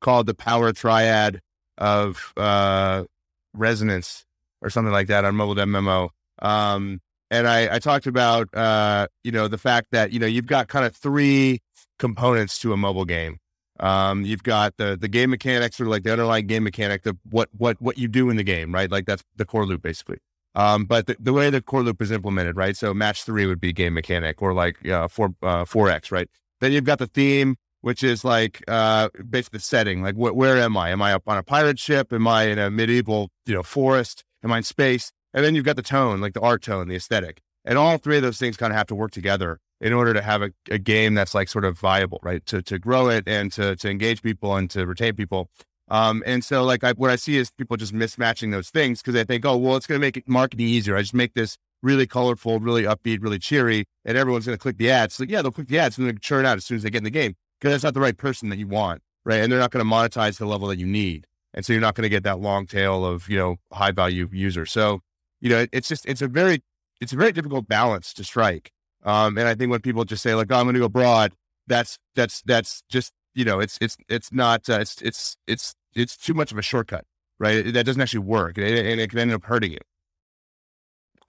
[0.00, 1.40] called the power triad
[1.76, 3.04] of uh,
[3.52, 4.24] resonance
[4.62, 6.10] or something like that on mobile MMO.
[6.40, 7.00] Um,
[7.30, 10.68] and I, I talked about uh, you know the fact that you know you've got
[10.68, 11.60] kind of three
[11.98, 13.38] components to a mobile game.
[13.80, 17.48] Um, you've got the the game mechanics or like the underlying game mechanic, the what
[17.56, 18.88] what what you do in the game, right?
[18.88, 20.18] Like that's the core loop basically.
[20.54, 22.76] Um, but the, the, way the core loop is implemented, right?
[22.76, 26.28] So match three would be game mechanic or like uh, four uh, four X, right?
[26.60, 30.02] Then you've got the theme, which is like uh, basically the setting.
[30.02, 30.90] Like wh- where am I?
[30.90, 32.12] Am I up on a pirate ship?
[32.12, 34.24] Am I in a medieval you know forest?
[34.44, 35.12] Am I in space?
[35.32, 38.16] And then you've got the tone, like the art tone, the aesthetic, and all three
[38.16, 40.78] of those things kind of have to work together in order to have a, a
[40.78, 42.46] game that's like sort of viable, right?
[42.46, 45.50] To to grow it and to to engage people and to retain people.
[45.88, 49.14] Um, and so like I, what I see is people just mismatching those things because
[49.14, 50.96] they think, oh, well, it's going to make marketing easier.
[50.96, 54.78] I just make this really colorful, really upbeat, really cheery, and everyone's going to click
[54.78, 55.14] the ads.
[55.14, 56.98] So yeah, they'll click the ads and they're churn out as soon as they get
[56.98, 59.40] in the game because that's not the right person that you want, right?
[59.42, 61.94] And they're not going to monetize the level that you need, and so you're not
[61.94, 64.72] going to get that long tail of you know high value users.
[64.72, 65.00] So
[65.40, 66.62] you know, it, it's just it's a very
[67.00, 68.72] it's a very difficult balance to strike.
[69.04, 71.34] Um, and I think when people just say like, oh, I'm going to go broad,
[71.66, 76.16] that's that's that's just you know, it's it's it's not uh, it's it's it's it's
[76.16, 77.04] too much of a shortcut,
[77.38, 77.72] right?
[77.72, 79.78] That doesn't actually work, and it, and it can end up hurting you.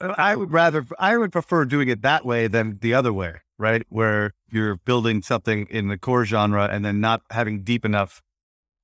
[0.01, 3.83] I would rather I would prefer doing it that way than the other way, right?
[3.89, 8.21] Where you're building something in the core genre and then not having deep enough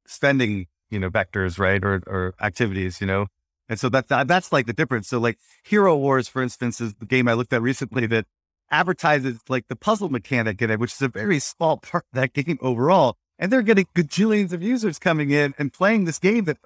[0.08, 3.28] spending, you know, vectors, right, or or activities, you know.
[3.68, 5.08] And so that, that that's like the difference.
[5.10, 8.26] So like Hero Wars, for instance, is the game I looked at recently that
[8.72, 12.34] advertises like the puzzle mechanic in it, which is a very small part of that
[12.34, 13.18] game overall.
[13.38, 16.58] And they're getting gajillions of users coming in and playing this game that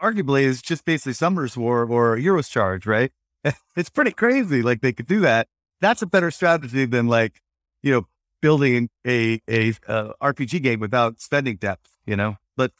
[0.00, 3.12] arguably is just basically Summoner's War or Heroes Charge, right?
[3.76, 4.62] it's pretty crazy.
[4.62, 5.48] Like they could do that.
[5.80, 7.40] That's a better strategy than like,
[7.82, 8.06] you know,
[8.40, 12.72] building a, a, uh, a RPG game without spending depth, you know, but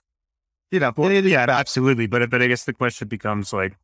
[0.71, 2.07] you know, well, yeah, absolutely.
[2.07, 3.77] But, but I guess the question becomes like,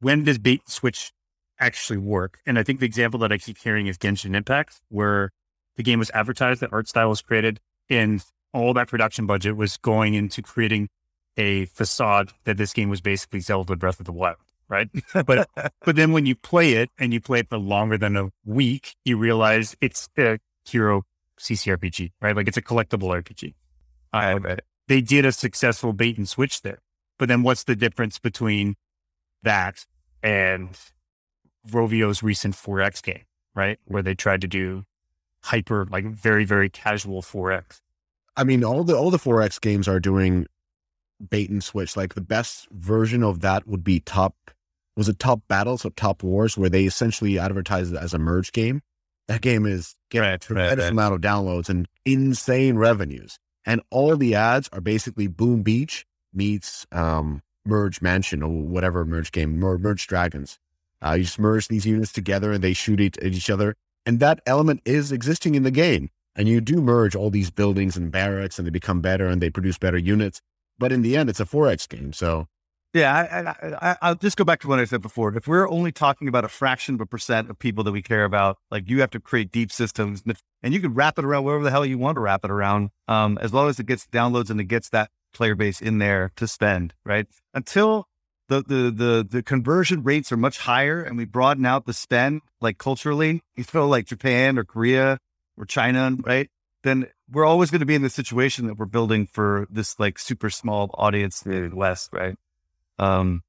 [0.00, 1.12] when does bait switch
[1.60, 2.40] actually work.
[2.46, 5.30] And I think the example that I keep hearing is Genshin Impact, where
[5.76, 9.76] the game was advertised, the art style was created, and all that production budget was
[9.76, 10.88] going into creating
[11.36, 14.36] a facade that this game was basically Zelda Breath of the Wild,
[14.68, 14.88] right?
[15.26, 15.48] but
[15.84, 18.96] but then when you play it and you play it for longer than a week,
[19.04, 21.02] you realize it's a hero
[21.38, 22.34] CCRPG, right?
[22.34, 23.54] Like it's a collectible RPG.
[24.12, 26.78] Um, they did a successful bait and switch there.
[27.18, 28.76] But then what's the difference between
[29.42, 29.86] that
[30.22, 30.70] and
[31.70, 33.78] Rovio's recent 4X game, right?
[33.84, 34.84] Where they tried to do
[35.44, 37.80] hyper, like very, very casual 4X.
[38.36, 40.46] I mean, all the all the 4X games are doing
[41.28, 41.96] bait and switch.
[41.96, 44.34] Like the best version of that would be top
[44.96, 48.52] was it top battles or top wars where they essentially advertised it as a merge
[48.52, 48.82] game.
[49.28, 53.38] That game is getting right, a tremendous right, amount of downloads and insane revenues.
[53.64, 59.30] And all the ads are basically Boom Beach meets um, Merge Mansion or whatever merge
[59.30, 60.58] game, Merge Dragons.
[61.04, 63.74] Uh, you just merge these units together and they shoot at each other.
[64.04, 66.10] And that element is existing in the game.
[66.34, 69.50] And you do merge all these buildings and barracks and they become better and they
[69.50, 70.40] produce better units.
[70.78, 72.12] But in the end, it's a 4X game.
[72.12, 72.46] So,
[72.94, 73.54] yeah,
[74.00, 75.34] I, will just go back to what I said before.
[75.36, 78.24] If we're only talking about a fraction of a percent of people that we care
[78.24, 80.22] about, like you have to create deep systems
[80.62, 82.90] and you can wrap it around wherever the hell you want to wrap it around,
[83.08, 86.32] um, as long as it gets downloads and it gets that player base in there
[86.36, 87.26] to spend, right?
[87.52, 88.08] Until
[88.48, 92.40] the, the the the conversion rates are much higher and we broaden out the spend
[92.60, 95.18] like culturally you feel like japan or korea
[95.56, 96.50] or china right
[96.82, 100.18] then we're always going to be in the situation that we're building for this like
[100.18, 102.36] super small audience in the west right
[102.98, 103.42] um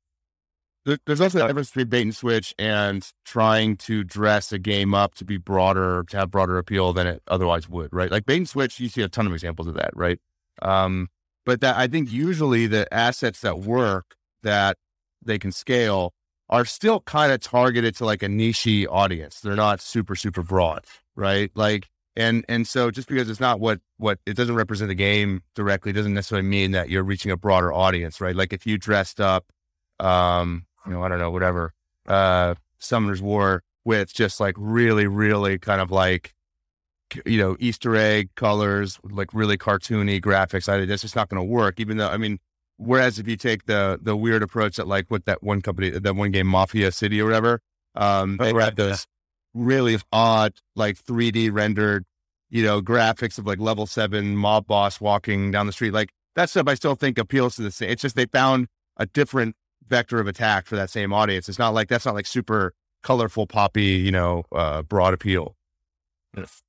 [1.06, 5.14] there's also a difference between bait and switch and trying to dress a game up
[5.16, 8.10] to be broader, to have broader appeal than it otherwise would, right?
[8.10, 10.20] Like bait and switch, you see a ton of examples of that, right?
[10.62, 11.10] Um,
[11.46, 14.78] but that I think usually the assets that work that
[15.30, 16.14] they can scale
[16.50, 19.40] are still kind of targeted to like a niche audience.
[19.40, 20.84] They're not super, super broad,
[21.16, 21.52] right?
[21.56, 25.44] Like, and and so just because it's not what what it doesn't represent the game
[25.56, 28.36] directly doesn't necessarily mean that you're reaching a broader audience, right?
[28.36, 29.46] Like if you dressed up,
[30.00, 31.74] um, you know, I don't know, whatever,
[32.08, 36.34] uh, Summoner's War with just like really, really kind of like
[37.26, 40.68] you know Easter egg colors, like really cartoony graphics.
[40.68, 41.80] I that's just not going to work.
[41.80, 42.40] Even though I mean,
[42.80, 46.16] whereas if you take the the weird approach that like with that one company, that
[46.16, 47.62] one game Mafia City or whatever,
[47.96, 49.06] um, they have those
[49.54, 52.06] really odd like 3D rendered,
[52.50, 55.94] you know, graphics of like level seven mob boss walking down the street.
[55.94, 57.90] Like that stuff, I still think appeals to the same.
[57.90, 58.68] It's just they found
[58.98, 59.56] a different
[59.88, 61.50] vector of attack for that same audience.
[61.50, 62.74] It's not like that's not like super
[63.04, 65.56] colorful, poppy, you know, uh, broad appeal.
[66.36, 66.62] Yes.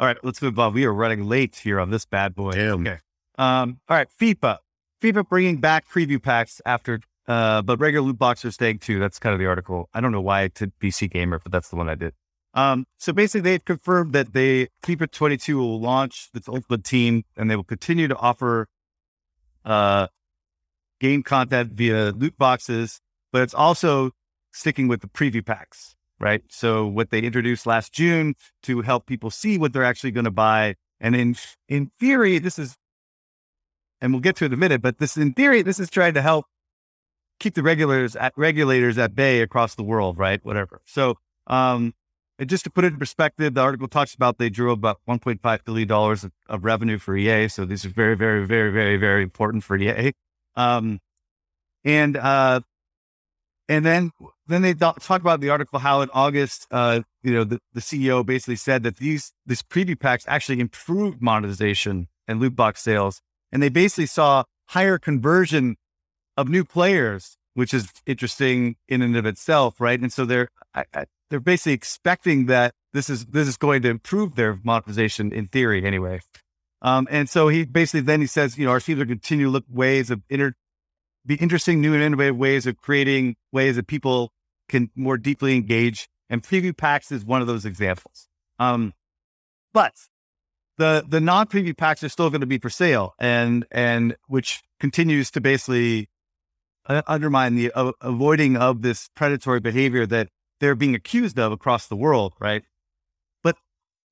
[0.00, 0.74] All right, let's move on.
[0.74, 2.52] We are running late here on this bad boy.
[2.52, 2.80] Damn.
[2.80, 2.98] Okay.
[3.38, 4.58] Um, all right, FIFA.
[5.02, 8.98] FIFA bringing back preview packs after, uh, but regular loot boxes are staying too.
[8.98, 9.88] That's kind of the article.
[9.92, 12.14] I don't know why to PC Gamer, but that's the one I did.
[12.54, 17.50] Um, so basically, they've confirmed that they FIFA 22 will launch its Ultimate Team, and
[17.50, 18.68] they will continue to offer
[19.64, 20.08] uh,
[21.00, 23.00] game content via loot boxes,
[23.32, 24.10] but it's also
[24.52, 26.42] sticking with the preview packs right?
[26.48, 30.30] So what they introduced last June to help people see what they're actually going to
[30.30, 30.76] buy.
[31.00, 31.34] And in,
[31.68, 32.76] in theory, this is,
[34.02, 36.12] and we'll get to it in a minute, but this, in theory, this is trying
[36.14, 36.44] to help
[37.38, 40.44] keep the regulators at regulators at bay across the world, right?
[40.44, 40.82] Whatever.
[40.84, 41.94] So, um,
[42.44, 45.90] just to put it in perspective, the article talks about they drew about $1.5 billion
[45.90, 47.46] of, of revenue for EA.
[47.46, 50.12] So these are very, very, very, very, very important for EA.
[50.56, 50.98] Um,
[51.84, 52.60] and, uh,
[53.68, 54.10] and then
[54.48, 58.26] then they talk about the article how in August, uh, you know, the, the CEO
[58.26, 63.22] basically said that these this preview packs actually improved monetization and loot box sales,
[63.52, 65.76] and they basically saw higher conversion
[66.36, 70.00] of new players, which is interesting in and of itself, right?
[70.00, 73.88] And so they're I, I, they're basically expecting that this is this is going to
[73.88, 76.20] improve their monetization in theory, anyway.
[76.80, 79.50] Um, and so he basically then he says, you know, our teams are continue to
[79.50, 80.54] look ways of inter
[81.24, 84.32] be interesting, new and innovative ways of creating ways that people
[84.68, 86.08] can more deeply engage.
[86.28, 88.28] And preview packs is one of those examples.
[88.58, 88.94] Um,
[89.72, 89.92] but
[90.78, 94.62] the the non preview packs are still going to be for sale, and and which
[94.80, 96.08] continues to basically
[96.86, 100.28] uh, undermine the uh, avoiding of this predatory behavior that
[100.60, 102.62] they're being accused of across the world, right?
[103.42, 103.56] But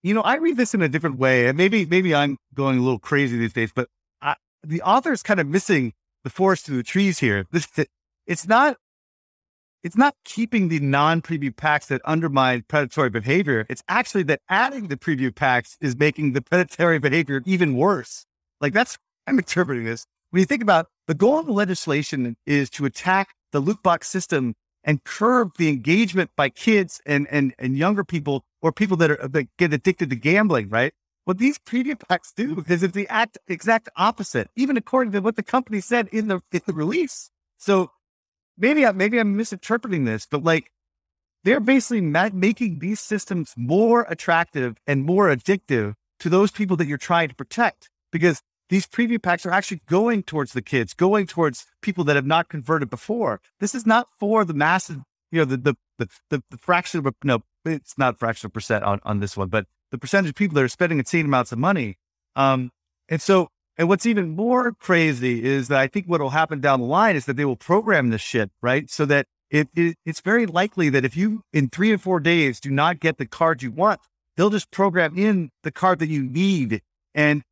[0.03, 2.83] you know, I read this in a different way, and maybe maybe I'm going a
[2.83, 3.89] little crazy these days, but
[4.21, 5.93] I, the author is kind of missing
[6.25, 7.47] the forest through the trees here.
[7.51, 7.69] This
[8.27, 8.77] it's not
[9.83, 13.67] it's not keeping the non-preview packs that undermine predatory behavior.
[13.69, 18.27] It's actually that adding the preview packs is making the predatory behavior even worse.
[18.61, 20.07] Like that's I'm interpreting this.
[20.31, 24.09] When you think about the goal of the legislation is to attack the loot box
[24.09, 24.55] system
[24.85, 29.29] and curb the engagement by kids and and and younger people or people that are
[29.29, 30.93] that get addicted to gambling, right?
[31.25, 35.37] what these preview packs do because it's the act exact opposite, even according to what
[35.37, 37.31] the company said in the in the release.
[37.57, 37.93] So
[38.61, 40.71] maybe I maybe I'm misinterpreting this, but like
[41.45, 46.87] they're basically ma- making these systems more attractive and more addictive to those people that
[46.87, 51.27] you're trying to protect because these preview packs are actually going towards the kids, going
[51.27, 53.41] towards people that have not converted before.
[53.59, 54.99] This is not for the massive,
[55.33, 58.85] you know, the the the, the, the fraction of no, it's not fraction of percent
[58.85, 61.59] on, on this one, but the percentage of people that are spending insane amounts of
[61.59, 61.99] money.
[62.37, 62.71] Um,
[63.09, 63.49] and so,
[63.81, 67.17] and what's even more crazy is that I think what will happen down the line
[67.17, 68.91] is that they will program this shit, right?
[68.91, 72.61] So that it, it, it's very likely that if you in three or four days
[72.61, 73.99] do not get the card you want,
[74.37, 76.83] they'll just program in the card that you need
[77.15, 77.43] and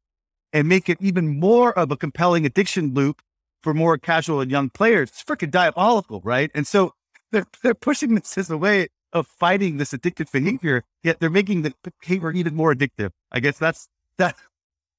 [0.52, 3.22] and make it even more of a compelling addiction loop
[3.62, 5.08] for more casual and young players.
[5.08, 6.50] It's freaking diabolical, right?
[6.54, 6.92] And so
[7.32, 11.62] they're they're pushing this as a way of fighting this addictive behavior, yet they're making
[11.62, 11.72] the
[12.02, 13.12] behavior even more addictive.
[13.32, 14.36] I guess that's that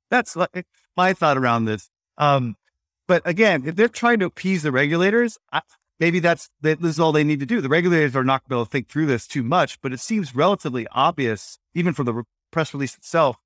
[0.09, 0.65] that's like
[0.99, 1.89] my thought around this.
[2.17, 2.57] Um,
[3.07, 5.61] but again, if they're trying to appease the regulators, I,
[5.97, 7.61] maybe that's that this is all they need to do.
[7.61, 9.93] The regulators are not going to be able to think through this too much, but
[9.93, 13.37] it seems relatively obvious, even from the re- press release itself,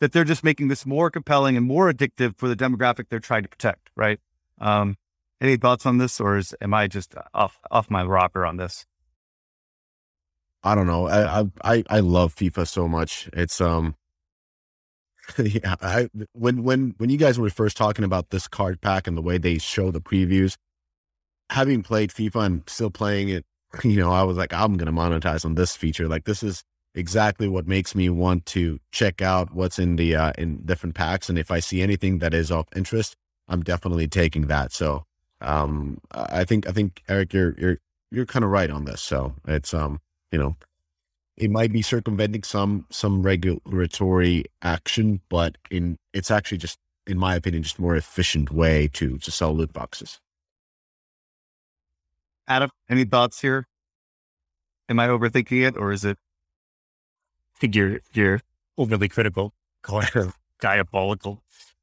[0.00, 3.44] that they're just making this more compelling and more addictive for the demographic they're trying
[3.44, 3.90] to protect.
[3.94, 4.18] Right?
[4.60, 4.96] Um,
[5.40, 8.84] any thoughts on this, or is am I just off off my rocker on this?
[10.64, 11.06] I don't know.
[11.06, 13.30] I I I love FIFA so much.
[13.32, 13.94] It's um
[15.38, 19.16] yeah, I when when when you guys were first talking about this card pack and
[19.16, 20.56] the way they show the previews,
[21.50, 23.44] having played FIFA and still playing it,
[23.84, 26.08] you know, I was like, I'm gonna monetize on this feature.
[26.08, 26.62] Like this is
[26.94, 31.28] exactly what makes me want to check out what's in the uh in different packs.
[31.28, 33.16] And if I see anything that is of interest,
[33.48, 34.72] I'm definitely taking that.
[34.72, 35.04] So
[35.40, 37.78] um I think I think Eric, you're you're
[38.10, 39.00] you're kind of right on this.
[39.02, 40.00] So it's um,
[40.32, 40.56] you know,
[41.36, 47.34] it might be circumventing some some regulatory action, but in it's actually just, in my
[47.34, 50.20] opinion, just a more efficient way to to sell loot boxes.
[52.48, 53.66] Adam, any thoughts here?
[54.88, 56.16] Am I overthinking it, or is it?
[57.56, 58.40] I think you're you're
[58.78, 61.42] overly critical, calling diabolical.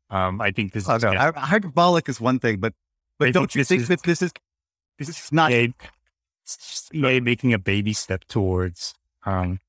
[0.09, 2.73] Um, I think this Oh, is no, yeah, hy- hyperbolic is one thing, but
[3.19, 4.31] but I don't think you this think is- that this is
[4.97, 5.51] this is not?
[5.51, 5.73] a,
[6.43, 8.93] it's just a- making a baby step towards
[9.25, 9.59] um,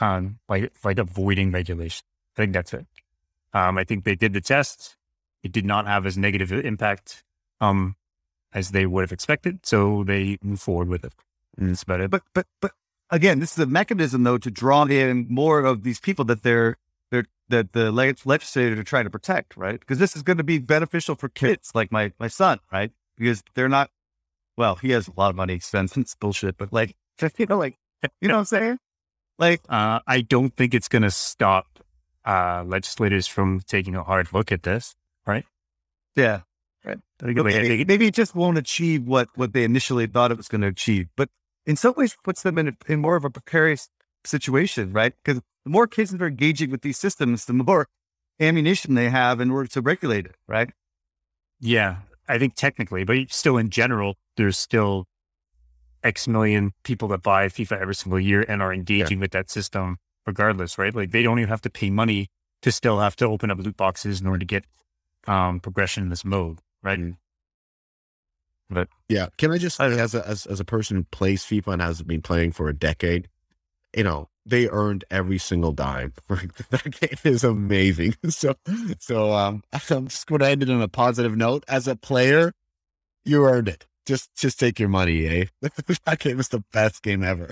[0.00, 2.04] um, like like avoiding regulation.
[2.36, 2.86] I think that's it.
[3.52, 4.96] Um, I think they did the test.
[5.42, 7.22] It did not have as negative impact
[7.60, 7.96] um,
[8.52, 11.12] as they would have expected, so they move forward with it.
[11.56, 12.10] And that's about it.
[12.10, 12.72] But but but
[13.10, 16.76] again, this is a mechanism though to draw in more of these people that they're
[17.10, 19.78] they're that the leg- legislators are trying to protect, right?
[19.78, 22.90] Because this is going to be beneficial for kids like my my son, right?
[23.16, 23.90] Because they're not.
[24.56, 25.96] Well, he has a lot of money spent.
[25.96, 26.96] It's bullshit, but like
[27.38, 27.78] you know, like
[28.20, 28.78] you know what I'm saying?
[29.38, 31.66] Like Uh, I don't think it's going to stop
[32.24, 34.94] uh, legislators from taking a hard look at this.
[35.26, 35.44] Right?
[36.16, 36.40] Yeah,
[36.86, 40.30] I think Okay, they- they- maybe it just won't achieve what what they initially thought
[40.30, 41.28] it was going to achieve, but
[41.66, 43.88] in some ways puts them in a, in more of a precarious
[44.24, 45.14] situation, right?
[45.24, 47.88] Because the more kids that are engaging with these systems, the more
[48.38, 50.70] ammunition they have in order to regulate it, right?
[51.60, 51.96] Yeah,
[52.28, 55.06] I think technically, but still in general, there's still
[56.04, 59.98] X million people that buy FIFA every single year and are engaging with that system
[60.26, 60.94] regardless, right?
[60.94, 62.28] Like they don't even have to pay money
[62.62, 64.64] to still have to open up loot boxes in order to get
[65.26, 66.98] um, progression in this mode, right?
[66.98, 67.16] And
[68.70, 69.28] but yeah.
[69.38, 72.22] Can I just, as a, as, as a person who plays FIFA and has been
[72.22, 73.28] playing for a decade,
[73.96, 76.12] you know, they earned every single dime.
[76.28, 78.14] that game is amazing.
[78.30, 78.54] So,
[78.98, 81.64] so, um, I'm just going to end it on a positive note.
[81.68, 82.52] As a player,
[83.24, 83.86] you earned it.
[84.06, 85.44] Just, just take your money, eh?
[85.60, 87.50] that game is the best game ever.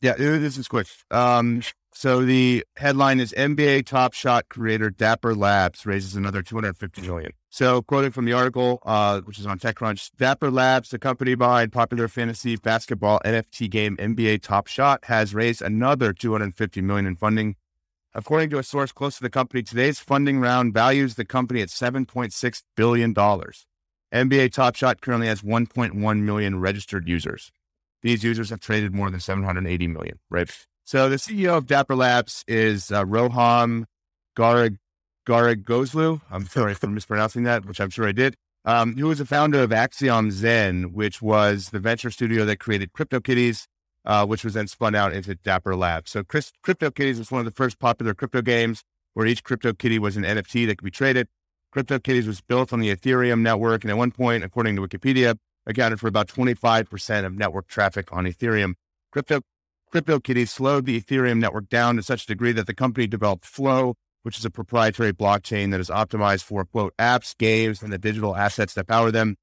[0.00, 0.88] Yeah, this is quick.
[1.12, 1.62] Um,
[1.94, 7.32] so the headline is NBA Top Shot creator Dapper Labs raises another 250 million.
[7.50, 11.70] So quoting from the article, uh, which is on TechCrunch, Dapper Labs, the company behind
[11.70, 17.56] popular fantasy basketball NFT game NBA Top Shot, has raised another 250 million in funding.
[18.14, 21.68] According to a source close to the company, today's funding round values the company at
[21.68, 23.66] 7.6 billion dollars.
[24.12, 27.50] NBA Top Shot currently has 1.1 million registered users.
[28.02, 30.50] These users have traded more than 780 million, right?
[30.84, 33.84] So the CEO of Dapper Labs is uh, Roham
[34.36, 34.78] Garag
[35.26, 36.20] Gharegozlou.
[36.30, 38.34] I'm sorry for mispronouncing that, which I'm sure I did.
[38.64, 42.92] Um, who was the founder of Axiom Zen, which was the venture studio that created
[42.92, 43.66] CryptoKitties,
[44.04, 46.10] uh, which was then spun out into Dapper Labs.
[46.10, 48.82] So Chris, CryptoKitties was one of the first popular crypto games
[49.14, 51.28] where each CryptoKitty was an NFT that could be traded.
[51.74, 56.00] CryptoKitties was built on the Ethereum network, and at one point, according to Wikipedia, accounted
[56.00, 58.74] for about 25% of network traffic on Ethereum.
[59.10, 59.40] Crypto
[59.92, 63.94] CryptoKitties slowed the Ethereum network down to such a degree that the company developed Flow,
[64.22, 68.36] which is a proprietary blockchain that is optimized for quote apps, games, and the digital
[68.36, 69.36] assets that power them.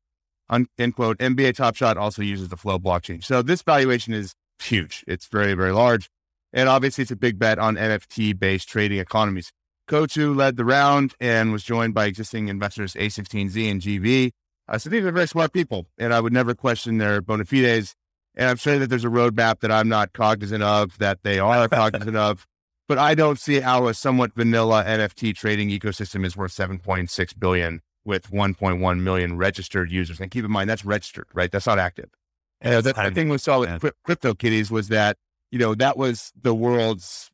[0.50, 1.18] Un- end quote.
[1.20, 3.24] NBA Top Shot also uses the Flow blockchain.
[3.24, 5.04] So this valuation is huge.
[5.08, 6.10] It's very, very large.
[6.52, 9.52] And obviously it's a big bet on NFT based trading economies.
[9.90, 14.32] Coatue led the round and was joined by existing investors A16Z and GV.
[14.68, 17.96] Uh, so these are very smart people, and I would never question their bona fides.
[18.36, 21.68] And I'm sure that there's a roadmap that I'm not cognizant of, that they are
[21.70, 22.46] cognizant of.
[22.88, 27.82] But I don't see how a somewhat vanilla NFT trading ecosystem is worth 7.6 billion
[28.06, 30.20] with 1.1 million registered users.
[30.20, 31.52] And keep in mind that's registered, right?
[31.52, 32.10] That's not active.
[32.62, 35.18] And the, the thing we saw with Cryp- CryptoKitties was that
[35.52, 37.32] you know that was the world's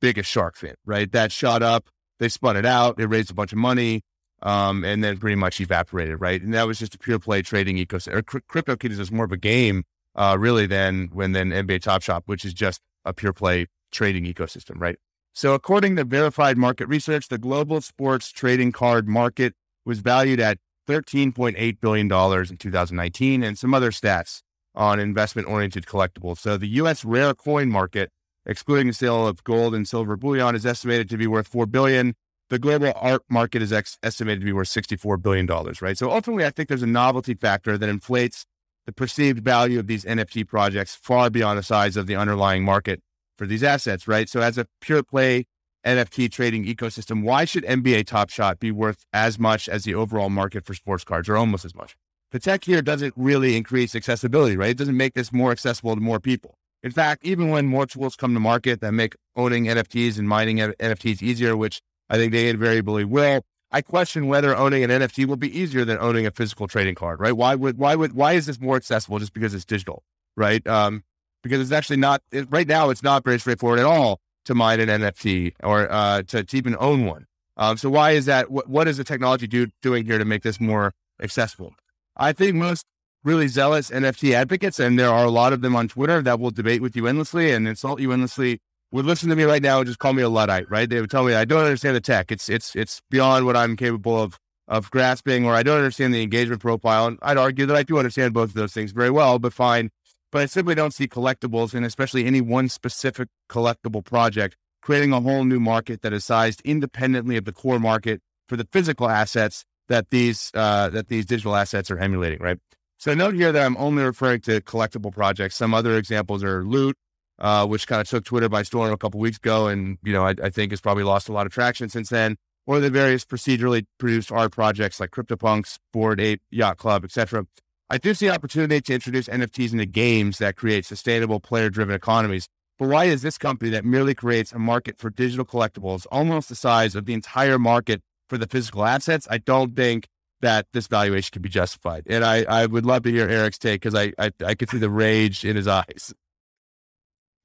[0.00, 1.10] biggest shark fin, right?
[1.12, 1.88] That shot up,
[2.18, 4.02] they spun it out, it raised a bunch of money,
[4.42, 6.40] um, and then pretty much evaporated, right?
[6.40, 8.14] And that was just a pure play trading ecosystem.
[8.14, 9.84] Or Cry- CryptoKitties is more of a game,
[10.14, 14.24] uh, really, than when then NBA Top Shot, which is just a pure play trading
[14.24, 14.96] ecosystem, right?
[15.32, 20.58] So, according to verified market research, the global sports trading card market was valued at
[20.86, 24.42] $13.8 billion in 2019 and some other stats
[24.76, 26.38] on investment oriented collectibles.
[26.38, 28.10] So, the US rare coin market,
[28.46, 32.14] excluding the sale of gold and silver bullion, is estimated to be worth 4 billion.
[32.50, 35.46] The global art market is ex- estimated to be worth $64 billion,
[35.80, 35.96] right?
[35.96, 38.44] So, ultimately, I think there's a novelty factor that inflates
[38.86, 43.00] the perceived value of these NFT projects far beyond the size of the underlying market
[43.36, 44.28] for these assets, right?
[44.28, 45.46] So as a pure play
[45.86, 50.30] NFT trading ecosystem, why should NBA Top Shot be worth as much as the overall
[50.30, 51.96] market for sports cards or almost as much?
[52.30, 54.70] The tech here doesn't really increase accessibility, right?
[54.70, 56.58] It doesn't make this more accessible to more people.
[56.84, 60.58] In fact, even when more tools come to market that make owning NFTs and mining
[60.58, 65.36] NFTs easier, which I think they invariably will, I question whether owning an NFT will
[65.36, 67.32] be easier than owning a physical trading card, right?
[67.32, 70.04] Why would why would why is this more accessible just because it's digital?
[70.36, 70.66] right?
[70.66, 71.02] Um,
[71.42, 72.90] because it's actually not it, right now.
[72.90, 76.76] It's not very straightforward at all to mine an NFT or uh, to, to even
[76.78, 77.26] own one.
[77.56, 78.50] Um, so why is that?
[78.50, 81.74] What, is the technology do, doing here to make this more accessible?
[82.16, 82.84] I think most
[83.24, 86.50] really zealous NFT advocates, and there are a lot of them on Twitter that will
[86.50, 88.60] debate with you endlessly and insult you endlessly,
[88.92, 90.70] would listen to me right now and just call me a luddite.
[90.70, 90.88] Right?
[90.88, 92.30] They would tell me I don't understand the tech.
[92.30, 96.22] It's it's it's beyond what I'm capable of of grasping, or I don't understand the
[96.22, 97.06] engagement profile.
[97.06, 99.90] And I'd argue that I do understand both of those things very well, but fine.
[100.32, 105.20] But I simply don't see collectibles, and especially any one specific collectible project, creating a
[105.20, 109.64] whole new market that is sized independently of the core market for the physical assets
[109.88, 112.40] that these uh, that these digital assets are emulating.
[112.40, 112.58] Right.
[112.98, 115.56] So note here that I'm only referring to collectible projects.
[115.56, 116.96] Some other examples are Loot,
[117.38, 120.26] uh, which kind of took Twitter by storm a couple weeks ago, and you know
[120.26, 122.36] I, I think has probably lost a lot of traction since then
[122.66, 127.46] or the various procedurally produced art projects like CryptoPunks, Bored Ape, Yacht Club, etc.
[127.90, 132.48] I do see opportunity to introduce NFTs into games that create sustainable player-driven economies.
[132.78, 136.56] But why is this company that merely creates a market for digital collectibles almost the
[136.56, 139.28] size of the entire market for the physical assets?
[139.30, 140.08] I don't think
[140.44, 142.04] that this valuation can be justified.
[142.06, 144.78] And I, I would love to hear Eric's take because I, I I could see
[144.78, 146.14] the rage in his eyes.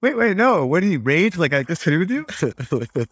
[0.01, 0.65] Wait, wait, no.
[0.65, 1.37] What did he rage?
[1.37, 2.25] Like I disagree with you?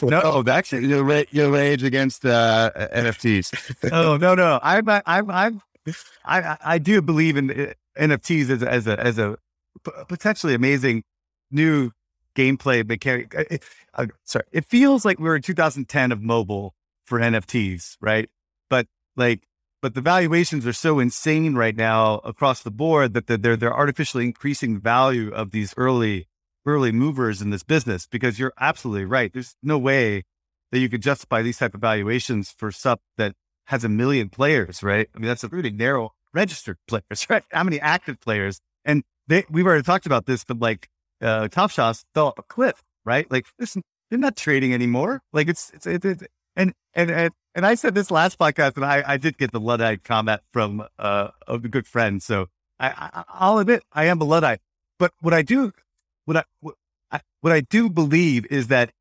[0.10, 3.92] no, actually, your, ra- you rage against uh, NFTs.
[3.92, 4.60] oh no, no.
[4.64, 5.62] I'm, I'm, I'm,
[6.24, 9.38] I, I do believe in uh, NFTs as a, as a, as a
[10.08, 11.04] potentially amazing
[11.52, 11.92] new
[12.36, 13.36] gameplay mechanic.
[13.36, 13.58] Uh,
[13.96, 16.74] uh, sorry, it feels like we are in 2010 of mobile
[17.06, 18.30] for NFTs, right?
[18.70, 19.44] But like,
[19.82, 24.26] but the valuations are so insane right now across the board that they're they're artificially
[24.26, 26.28] increasing the value of these early
[26.66, 29.32] early movers in this business because you're absolutely right.
[29.32, 30.24] There's no way
[30.72, 33.34] that you could justify these type of valuations for stuff that
[33.66, 35.10] has a million players, right?
[35.16, 37.44] I mean, that's a really narrow registered players, right?
[37.52, 38.60] How many active players?
[38.84, 40.90] And they, we've already talked about this, but like
[41.22, 43.30] uh, Top Shots fell off a cliff, right?
[43.32, 45.22] Like listen, they're not trading anymore.
[45.32, 46.24] Like it's, it's, it's, it's
[46.56, 49.60] and, and, and, and I said this last podcast and I, I did get the
[49.60, 52.22] Luddite comment from uh, a good friend.
[52.22, 52.50] So
[52.80, 54.60] I, I, I'll admit I am a Luddite,
[55.00, 55.74] but what I do
[56.26, 56.76] what I, what
[57.12, 58.92] I, what I do believe is that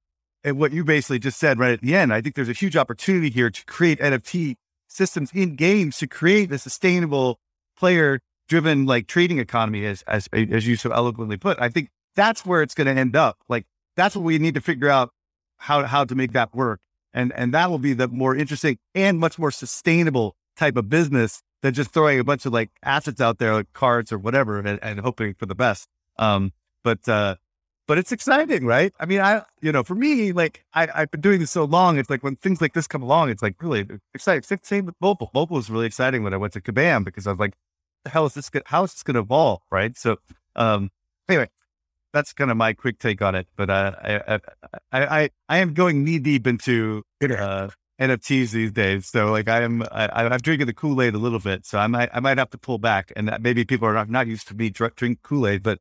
[0.43, 2.77] and what you basically just said right at the end, I think there's a huge
[2.77, 4.55] opportunity here to create NFT
[4.89, 7.39] systems in games to create a sustainable
[7.77, 11.61] player driven like trading economy as, as, as you so eloquently put.
[11.61, 13.37] I think that's where it's going to end up.
[13.51, 15.11] Like that's what we need to figure out
[15.59, 16.81] how, how to make that work.
[17.17, 21.43] And, and that will be the more interesting and much more sustainable type of business
[21.63, 24.79] than just throwing a bunch of like assets out there, like cards or whatever, and,
[24.83, 25.89] and hoping for the best.
[26.19, 26.53] Um,
[26.85, 27.37] but uh,
[27.89, 28.93] but it's exciting, right?
[29.01, 31.99] I mean, I you know, for me, like I, I've been doing this so long,
[31.99, 34.59] it's like when things like this come along, it's like really exciting.
[34.63, 35.31] Same with mobile.
[35.33, 37.55] Mobile was really exciting when I went to Kabam because I was like,
[38.05, 38.51] the hell is this?
[38.67, 39.97] How is this going to evolve, right?
[39.97, 40.19] So,
[40.55, 40.91] um,
[41.31, 41.49] anyway,
[42.17, 43.47] that's kind of my quick take on it.
[43.57, 44.41] But uh, I,
[44.93, 47.69] I, I, I am going knee deep into uh,
[48.01, 49.07] NFTs these days.
[49.07, 51.67] So like I am, I, I'm drinking the Kool Aid a little bit.
[51.67, 53.13] So I might, I might have to pull back.
[53.15, 55.79] And maybe people are not, not used to me drink Kool Aid, but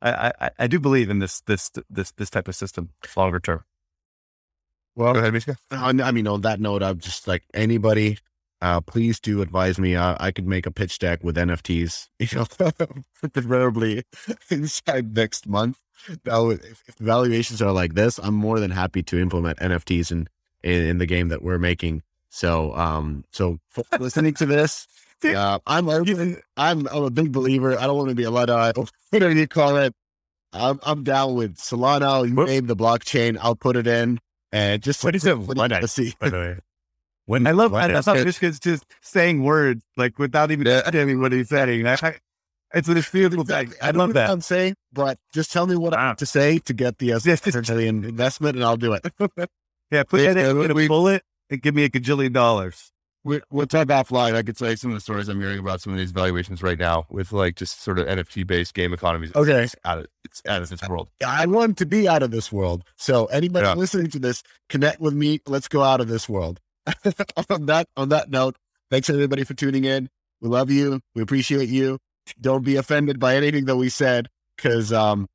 [0.00, 3.64] I, I, I do believe in this this this this type of system longer term.
[4.96, 5.56] Well, Go ahead.
[5.70, 8.18] I mean, on that note, I'm just like anybody.
[8.60, 9.94] Uh, please do advise me.
[9.94, 14.04] Uh, I could make a pitch deck with NFTs, you know, preferably
[14.50, 15.78] inside next month.
[16.26, 20.28] Would, if, if valuations are like this, I'm more than happy to implement NFTs in,
[20.62, 22.02] in, in the game that we're making.
[22.30, 23.58] So, um, so
[23.98, 24.86] listening to this,
[25.22, 27.78] yeah, I'm I'm, I'm a big believer.
[27.78, 28.76] I don't want to be a luddite,
[29.10, 29.94] whatever you call it.
[30.52, 32.28] I'm I'm down with Solana.
[32.28, 34.20] You name the blockchain, I'll put it in,
[34.52, 35.34] and just what is it?
[35.36, 36.14] Luddite, see.
[36.18, 36.58] By the way.
[37.26, 40.78] When I love, I, I thought Mishka's just saying words like without even yeah.
[40.78, 41.86] understanding what he's saying.
[41.86, 42.16] I, I,
[42.74, 43.72] it's a beautiful thing.
[43.80, 44.28] I, I love that.
[44.28, 45.94] I'm saying, but just tell me what.
[45.94, 49.06] I have to say to get the uh, investment, and I'll do it.
[49.90, 52.92] yeah, put it in a bullet and give me a gajillion dollars
[53.24, 54.34] we we'll talk offline.
[54.34, 56.78] I could say some of the stories I'm hearing about some of these valuations right
[56.78, 59.32] now with like just sort of NFT based game economies.
[59.34, 59.64] Okay.
[59.64, 61.08] It's out of, it's out of this world.
[61.26, 62.84] I want to be out of this world.
[62.96, 63.74] So anybody yeah.
[63.74, 65.40] listening to this, connect with me.
[65.46, 66.60] Let's go out of this world.
[67.48, 68.56] on that, on that note,
[68.90, 70.08] thanks everybody for tuning in.
[70.40, 71.00] We love you.
[71.14, 71.98] We appreciate you.
[72.40, 75.28] Don't be offended by anything that we said because, um,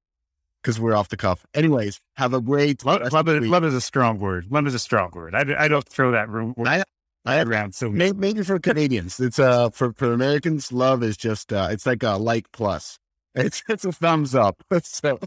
[0.61, 1.45] because we're off the cuff.
[1.53, 3.11] Anyways, have a great love.
[3.13, 4.47] Love, love is a strong word.
[4.49, 5.33] Love is a strong word.
[5.33, 6.53] I, I don't throw that room.
[6.65, 6.83] I,
[7.25, 11.51] I around so maybe, maybe for Canadians, it's uh for for Americans, love is just
[11.53, 12.97] uh it's like a like plus.
[13.35, 14.63] It's it's a thumbs up.
[14.81, 15.19] so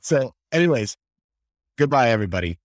[0.00, 0.96] so anyways,
[1.76, 2.58] goodbye everybody.